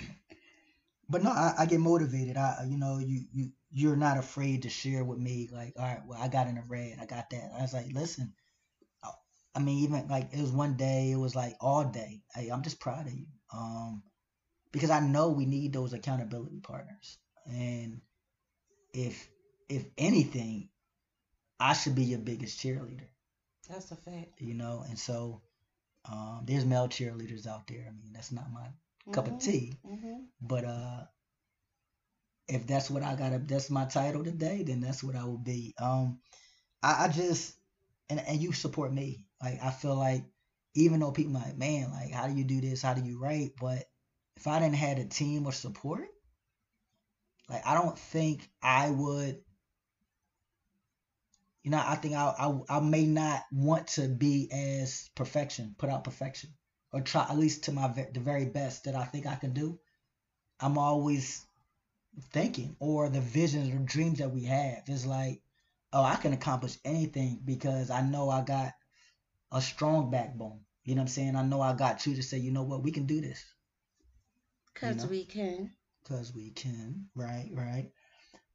But 1.07 1.23
no, 1.23 1.29
I, 1.29 1.53
I 1.59 1.65
get 1.67 1.79
motivated. 1.79 2.35
I, 2.35 2.65
you 2.67 2.77
know, 2.77 2.97
you 2.97 3.25
you 3.31 3.51
you're 3.75 3.97
not 3.97 4.17
afraid 4.17 4.63
to 4.63 4.69
share 4.71 5.05
with 5.05 5.19
me. 5.19 5.49
Like, 5.53 5.75
all 5.79 5.85
right, 5.85 6.01
well, 6.07 6.19
I 6.21 6.29
got 6.29 6.47
in 6.47 6.55
the 6.55 6.63
red. 6.69 6.99
I 7.01 7.07
got 7.07 7.31
that. 7.31 7.51
I 7.57 7.63
was 7.63 7.73
like, 7.73 7.87
listen. 7.93 8.33
I- 9.55 9.59
mean, 9.59 9.79
even 9.85 10.07
like 10.09 10.33
it 10.33 10.41
was 10.41 10.51
one 10.51 10.77
day. 10.77 11.11
It 11.11 11.17
was 11.17 11.35
like 11.35 11.55
all 11.61 11.85
day. 11.85 12.23
Hey, 12.35 12.49
I'm 12.49 12.63
just 12.63 12.79
proud 12.79 13.07
of 13.07 13.13
you. 13.13 13.27
Um, 13.53 14.03
because 14.71 14.91
I 14.91 14.99
know 15.01 15.29
we 15.29 15.45
need 15.45 15.73
those 15.73 15.93
accountability 15.93 16.59
partners. 16.61 17.17
And 17.47 18.01
if 18.93 19.29
if 19.69 19.85
anything, 19.97 20.69
I 21.59 21.73
should 21.73 21.95
be 21.95 22.03
your 22.05 22.19
biggest 22.19 22.59
cheerleader. 22.59 23.07
That's 23.69 23.91
a 23.91 23.95
fact. 23.95 24.41
You 24.41 24.53
know, 24.55 24.83
and 24.87 24.97
so 24.99 25.41
um, 26.05 26.43
there's 26.45 26.65
male 26.65 26.87
cheerleaders 26.89 27.47
out 27.47 27.67
there. 27.67 27.85
I 27.87 27.91
mean, 27.91 28.11
that's 28.13 28.31
not 28.31 28.51
my 28.51 28.67
cup 29.11 29.27
of 29.27 29.37
Mhm, 29.37 29.39
tea, 29.39 29.79
mhm. 29.83 30.27
but 30.41 30.65
uh, 30.65 31.05
if 32.47 32.67
that's 32.67 32.89
what 32.89 33.03
I 33.03 33.15
gotta, 33.15 33.39
that's 33.39 33.69
my 33.69 33.85
title 33.85 34.23
today, 34.23 34.63
then 34.63 34.81
that's 34.81 35.03
what 35.03 35.15
I 35.15 35.25
will 35.25 35.37
be. 35.37 35.73
Um, 35.79 36.19
I, 36.83 37.05
I 37.05 37.07
just 37.07 37.55
and 38.09 38.19
and 38.19 38.41
you 38.41 38.51
support 38.53 38.93
me. 38.93 39.25
Like 39.41 39.59
I 39.63 39.71
feel 39.71 39.95
like 39.95 40.23
even 40.75 40.99
though 40.99 41.11
people 41.11 41.33
like, 41.33 41.57
man, 41.57 41.91
like 41.91 42.11
how 42.11 42.27
do 42.27 42.33
you 42.35 42.43
do 42.43 42.61
this? 42.61 42.81
How 42.81 42.93
do 42.93 43.03
you 43.03 43.19
write? 43.19 43.51
But 43.59 43.83
if 44.37 44.47
I 44.47 44.59
didn't 44.59 44.75
have 44.75 44.99
a 44.99 45.05
team 45.05 45.47
of 45.47 45.55
support, 45.55 46.07
like 47.49 47.65
I 47.65 47.73
don't 47.73 47.97
think 47.97 48.47
I 48.61 48.89
would. 48.89 49.39
You 51.63 51.71
know, 51.71 51.81
I 51.83 51.95
think 51.95 52.13
I, 52.13 52.31
I 52.37 52.77
I 52.77 52.79
may 52.79 53.05
not 53.05 53.43
want 53.51 53.87
to 53.87 54.07
be 54.07 54.49
as 54.51 55.09
perfection, 55.15 55.75
put 55.79 55.89
out 55.89 56.03
perfection, 56.03 56.51
or 56.91 57.01
try 57.01 57.23
at 57.23 57.37
least 57.37 57.63
to 57.63 57.71
my 57.71 57.87
the 57.87 58.19
very 58.19 58.45
best 58.45 58.83
that 58.83 58.95
I 58.95 59.05
think 59.05 59.25
I 59.25 59.35
can 59.35 59.53
do. 59.53 59.79
I'm 60.59 60.77
always 60.77 61.43
thinking, 62.31 62.75
or 62.79 63.09
the 63.09 63.21
visions 63.21 63.73
or 63.73 63.79
dreams 63.79 64.19
that 64.19 64.31
we 64.31 64.43
have 64.45 64.83
is 64.87 65.05
like, 65.05 65.41
oh, 65.93 66.03
I 66.03 66.15
can 66.15 66.33
accomplish 66.33 66.77
anything 66.85 67.41
because 67.43 67.89
I 67.89 68.01
know 68.01 68.29
I 68.29 68.41
got 68.41 68.73
a 69.51 69.61
strong 69.61 70.11
backbone. 70.11 70.61
You 70.83 70.95
know 70.95 70.99
what 71.01 71.03
I'm 71.03 71.07
saying? 71.09 71.35
I 71.35 71.43
know 71.43 71.61
I 71.61 71.73
got 71.73 72.05
you 72.05 72.15
to 72.15 72.23
say, 72.23 72.37
you 72.37 72.51
know 72.51 72.63
what, 72.63 72.83
we 72.83 72.91
can 72.91 73.05
do 73.05 73.21
this 73.21 73.43
Cause 74.75 74.97
know? 74.97 75.09
we 75.09 75.25
can. 75.25 75.71
because 76.03 76.33
we 76.33 76.51
can. 76.51 77.07
Right, 77.15 77.49
right. 77.53 77.91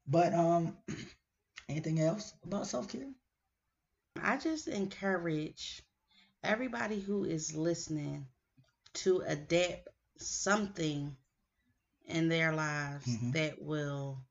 But 0.07 0.35
um, 0.35 0.77
anything 1.69 2.01
else 2.01 2.35
about 2.45 2.67
self 2.67 2.89
care? 2.89 3.09
I 4.23 4.37
just 4.37 4.69
encourage 4.69 5.83
everybody 6.45 7.01
who 7.01 7.25
is 7.25 7.57
listening 7.57 8.27
to 8.93 9.23
adapt 9.27 9.89
something 10.19 11.17
in 12.07 12.29
their 12.29 12.53
lives 12.53 13.07
Mhm. 13.07 13.33
that 13.33 13.63
will 13.63 14.25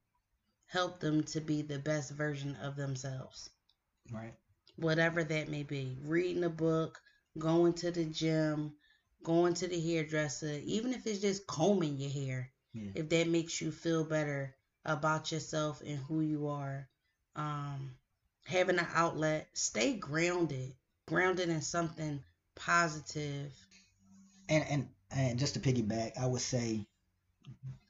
help 0.67 0.99
them 0.99 1.23
to 1.23 1.41
be 1.41 1.61
the 1.61 1.79
best 1.79 2.11
version 2.11 2.55
of 2.57 2.75
themselves. 2.75 3.49
Right. 4.11 4.33
Whatever 4.77 5.23
that 5.23 5.49
may 5.49 5.63
be. 5.63 5.97
Reading 6.03 6.43
a 6.43 6.49
book, 6.49 7.01
going 7.37 7.73
to 7.75 7.91
the 7.91 8.05
gym, 8.05 8.75
going 9.23 9.53
to 9.55 9.67
the 9.67 9.79
hairdresser, 9.79 10.59
even 10.63 10.93
if 10.93 11.05
it's 11.05 11.19
just 11.21 11.45
combing 11.47 11.97
your 11.97 12.09
hair. 12.11 12.51
Yeah. 12.73 12.91
If 12.95 13.09
that 13.09 13.27
makes 13.27 13.61
you 13.61 13.71
feel 13.71 14.03
better 14.03 14.55
about 14.85 15.31
yourself 15.31 15.81
and 15.81 15.97
who 15.97 16.21
you 16.21 16.47
are. 16.47 16.87
Um 17.35 17.95
having 18.45 18.79
an 18.79 18.87
outlet, 18.93 19.49
stay 19.53 19.95
grounded. 19.95 20.75
Grounded 21.07 21.49
in 21.49 21.61
something 21.61 22.23
positive. 22.55 23.53
And 24.49 24.63
and 24.69 24.89
and 25.11 25.39
just 25.39 25.53
to 25.55 25.59
piggyback, 25.59 26.17
I 26.17 26.25
would 26.25 26.41
say 26.41 26.85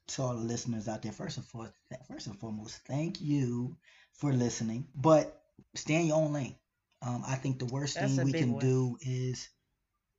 to 0.07 0.21
all 0.21 0.35
the 0.35 0.43
listeners 0.43 0.87
out 0.87 1.01
there, 1.01 1.11
first 1.11 1.37
and 1.37 1.45
foremost, 1.45 1.73
first 2.07 2.27
and 2.27 2.39
foremost, 2.39 2.79
thank 2.87 3.21
you 3.21 3.77
for 4.13 4.33
listening. 4.33 4.87
But 4.95 5.41
stay 5.75 5.95
in 5.95 6.07
your 6.07 6.17
own 6.17 6.33
lane. 6.33 6.55
Um, 7.01 7.23
I 7.27 7.35
think 7.35 7.59
the 7.59 7.65
worst 7.65 7.97
That's 7.99 8.15
thing 8.15 8.25
we 8.25 8.33
can 8.33 8.53
one. 8.53 8.61
do 8.61 8.97
is 9.01 9.47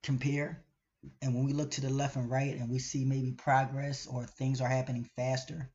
compare. 0.02 0.64
And 1.22 1.34
when 1.34 1.44
we 1.44 1.52
look 1.52 1.72
to 1.72 1.80
the 1.80 1.90
left 1.90 2.16
and 2.16 2.30
right 2.30 2.54
and 2.56 2.70
we 2.70 2.78
see 2.78 3.04
maybe 3.04 3.32
progress 3.32 4.06
or 4.06 4.24
things 4.24 4.60
are 4.60 4.68
happening 4.68 5.08
faster 5.16 5.70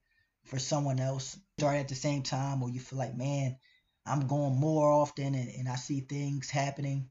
for 0.46 0.60
someone 0.60 1.00
else, 1.00 1.38
start 1.58 1.78
at 1.78 1.88
the 1.88 1.96
same 1.96 2.22
time, 2.22 2.62
or 2.62 2.70
you 2.70 2.80
feel 2.80 3.00
like, 3.00 3.18
man, 3.18 3.58
I'm 4.06 4.28
going 4.28 4.56
more 4.56 4.92
often 4.92 5.34
and, 5.34 5.50
and 5.50 5.68
I 5.68 5.76
see 5.76 6.02
things 6.02 6.50
happening. 6.50 7.10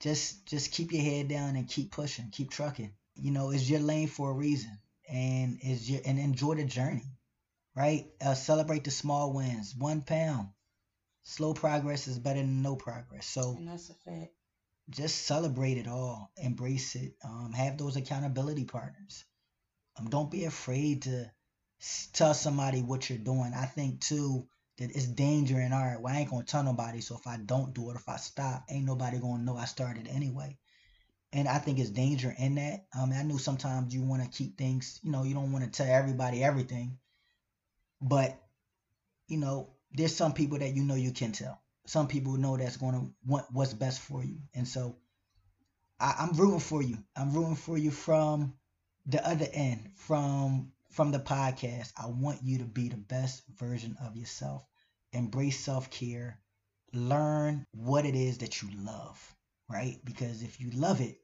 Just 0.00 0.46
just 0.46 0.72
keep 0.72 0.90
your 0.92 1.02
head 1.02 1.28
down 1.28 1.54
and 1.56 1.68
keep 1.68 1.92
pushing, 1.92 2.30
keep 2.30 2.50
trucking. 2.50 2.92
You 3.14 3.30
know, 3.30 3.50
it's 3.50 3.68
your 3.68 3.80
lane 3.80 4.08
for 4.08 4.30
a 4.30 4.34
reason, 4.34 4.78
and 5.08 5.58
is 5.62 5.90
your 5.90 6.00
and 6.04 6.18
enjoy 6.18 6.54
the 6.54 6.64
journey, 6.64 7.16
right? 7.76 8.06
Uh, 8.20 8.34
celebrate 8.34 8.84
the 8.84 8.90
small 8.90 9.32
wins. 9.32 9.74
One 9.76 10.02
pound, 10.02 10.48
slow 11.24 11.54
progress 11.54 12.08
is 12.08 12.18
better 12.18 12.40
than 12.40 12.62
no 12.62 12.76
progress. 12.76 13.26
So 13.26 13.54
And 13.56 13.68
that's 13.68 13.90
a 13.90 13.94
fact. 13.94 14.32
just 14.90 15.22
celebrate 15.26 15.78
it 15.78 15.88
all, 15.88 16.30
embrace 16.36 16.94
it. 16.96 17.14
Um, 17.24 17.52
have 17.52 17.78
those 17.78 17.96
accountability 17.96 18.64
partners. 18.64 19.24
Um, 19.98 20.08
don't 20.08 20.30
be 20.30 20.44
afraid 20.44 21.02
to 21.02 21.30
tell 22.12 22.34
somebody 22.34 22.80
what 22.82 23.08
you're 23.08 23.18
doing. 23.18 23.52
I 23.54 23.66
think 23.66 24.00
too 24.00 24.46
that 24.78 24.90
it's 24.94 25.06
danger 25.06 25.60
in 25.60 25.72
art. 25.72 26.00
Well, 26.00 26.14
I 26.14 26.18
ain't 26.20 26.30
gonna 26.30 26.44
tell 26.44 26.62
nobody. 26.62 27.00
So 27.00 27.16
if 27.16 27.26
I 27.26 27.36
don't 27.36 27.74
do 27.74 27.90
it, 27.90 27.96
if 27.96 28.08
I 28.08 28.16
stop, 28.16 28.64
ain't 28.70 28.86
nobody 28.86 29.18
gonna 29.18 29.42
know 29.42 29.56
I 29.56 29.66
started 29.66 30.08
anyway. 30.08 30.58
And 31.32 31.48
I 31.48 31.58
think 31.58 31.78
it's 31.78 31.90
danger 31.90 32.34
in 32.38 32.56
that. 32.56 32.84
Um, 32.98 33.12
I 33.12 33.22
know 33.22 33.38
sometimes 33.38 33.94
you 33.94 34.02
want 34.02 34.22
to 34.22 34.28
keep 34.28 34.58
things, 34.58 35.00
you 35.02 35.10
know, 35.10 35.22
you 35.24 35.34
don't 35.34 35.52
want 35.52 35.64
to 35.64 35.70
tell 35.70 35.90
everybody 35.90 36.44
everything, 36.44 36.98
but 38.02 38.38
you 39.28 39.38
know, 39.38 39.70
there's 39.94 40.14
some 40.14 40.34
people 40.34 40.58
that 40.58 40.74
you 40.74 40.82
know 40.84 40.94
you 40.94 41.12
can 41.12 41.32
tell. 41.32 41.60
Some 41.86 42.06
people 42.06 42.36
know 42.36 42.56
that's 42.56 42.76
going 42.76 42.94
to 42.94 43.10
want 43.26 43.46
what's 43.50 43.72
best 43.74 44.00
for 44.00 44.22
you, 44.22 44.38
and 44.54 44.68
so 44.68 44.96
I, 45.98 46.14
I'm 46.18 46.32
rooting 46.36 46.60
for 46.60 46.82
you. 46.82 46.98
I'm 47.16 47.32
rooting 47.32 47.56
for 47.56 47.78
you 47.78 47.90
from 47.90 48.54
the 49.06 49.26
other 49.26 49.48
end, 49.52 49.92
from 49.96 50.72
from 50.90 51.12
the 51.12 51.18
podcast. 51.18 51.92
I 51.96 52.06
want 52.08 52.42
you 52.42 52.58
to 52.58 52.64
be 52.64 52.88
the 52.88 52.96
best 52.96 53.42
version 53.58 53.96
of 54.04 54.16
yourself. 54.16 54.66
Embrace 55.12 55.58
self 55.58 55.90
care. 55.90 56.38
Learn 56.92 57.66
what 57.72 58.04
it 58.04 58.14
is 58.14 58.38
that 58.38 58.60
you 58.60 58.68
love, 58.84 59.34
right? 59.68 59.98
Because 60.04 60.42
if 60.42 60.60
you 60.60 60.70
love 60.72 61.00
it, 61.00 61.21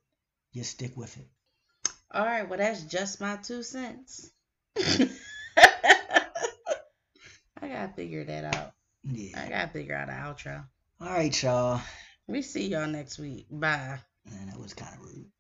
you 0.53 0.65
stick 0.65 0.97
with 0.97 1.17
it. 1.17 1.27
All 2.11 2.25
right, 2.25 2.49
well, 2.49 2.59
that's 2.59 2.83
just 2.83 3.21
my 3.21 3.37
two 3.37 3.63
cents. 3.63 4.31
I 4.79 5.09
gotta 7.61 7.93
figure 7.95 8.25
that 8.25 8.55
out. 8.57 8.73
Yeah. 9.05 9.43
I 9.45 9.49
gotta 9.49 9.69
figure 9.69 9.95
out 9.95 10.09
an 10.09 10.15
outro. 10.15 10.65
All 11.01 11.09
right, 11.09 11.43
y'all. 11.43 11.81
We 12.27 12.43
see 12.43 12.69
y'all 12.69 12.87
next 12.87 13.19
week. 13.19 13.47
Bye. 13.51 13.99
Man, 14.31 14.47
that 14.49 14.59
was 14.59 14.75
kind 14.75 14.95
of 14.95 15.01
rude. 15.01 15.31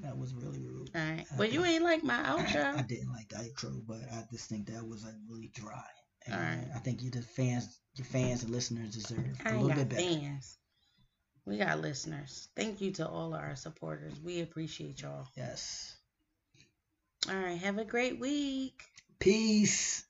That 0.00 0.16
was 0.16 0.34
really 0.34 0.60
rude. 0.60 0.90
All 0.94 1.00
right. 1.00 1.26
Well, 1.36 1.48
you 1.48 1.64
ain't 1.64 1.82
like 1.82 2.04
my 2.04 2.22
outro. 2.22 2.64
I 2.74 2.82
outro. 2.82 2.86
didn't 2.86 3.12
like 3.12 3.28
the 3.28 3.36
outro, 3.36 3.82
but 3.86 3.98
I 4.12 4.24
just 4.30 4.48
think 4.48 4.66
that 4.66 4.86
was 4.86 5.04
like 5.04 5.14
really 5.28 5.50
dry. 5.54 5.82
And 6.26 6.34
Alright. 6.34 6.68
I 6.74 6.78
think 6.78 7.02
you 7.02 7.10
the 7.10 7.22
fans, 7.22 7.80
your 7.94 8.04
fans 8.04 8.42
and 8.42 8.52
listeners 8.52 8.94
deserve 8.94 9.40
I 9.44 9.50
a 9.50 9.60
little 9.60 9.74
bit 9.76 9.88
better. 9.88 10.02
fans. 10.02 10.58
We 11.48 11.56
got 11.56 11.80
listeners. 11.80 12.48
Thank 12.54 12.82
you 12.82 12.90
to 12.92 13.08
all 13.08 13.32
our 13.32 13.56
supporters. 13.56 14.12
We 14.22 14.42
appreciate 14.42 15.00
y'all. 15.00 15.26
Yes. 15.34 15.96
All 17.26 17.36
right. 17.36 17.58
Have 17.58 17.78
a 17.78 17.86
great 17.86 18.20
week. 18.20 18.82
Peace. 19.18 20.04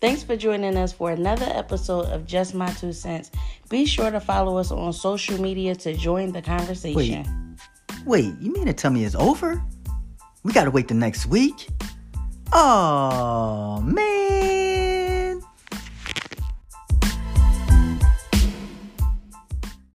Thanks 0.00 0.22
for 0.22 0.34
joining 0.34 0.78
us 0.78 0.94
for 0.94 1.10
another 1.10 1.44
episode 1.50 2.06
of 2.06 2.24
Just 2.24 2.54
My 2.54 2.72
Two 2.72 2.94
Cents. 2.94 3.30
Be 3.68 3.84
sure 3.84 4.10
to 4.10 4.18
follow 4.18 4.56
us 4.56 4.72
on 4.72 4.94
social 4.94 5.38
media 5.38 5.74
to 5.74 5.92
join 5.92 6.32
the 6.32 6.40
conversation. 6.40 7.58
Wait, 8.06 8.32
you 8.40 8.50
mean 8.50 8.64
to 8.64 8.72
tell 8.72 8.92
me 8.92 9.04
it's 9.04 9.14
over? 9.14 9.62
We 10.42 10.54
gotta 10.54 10.70
wait 10.70 10.88
the 10.88 10.94
next 10.94 11.26
week? 11.26 11.68
Oh 12.52 13.80
man. 13.84 14.59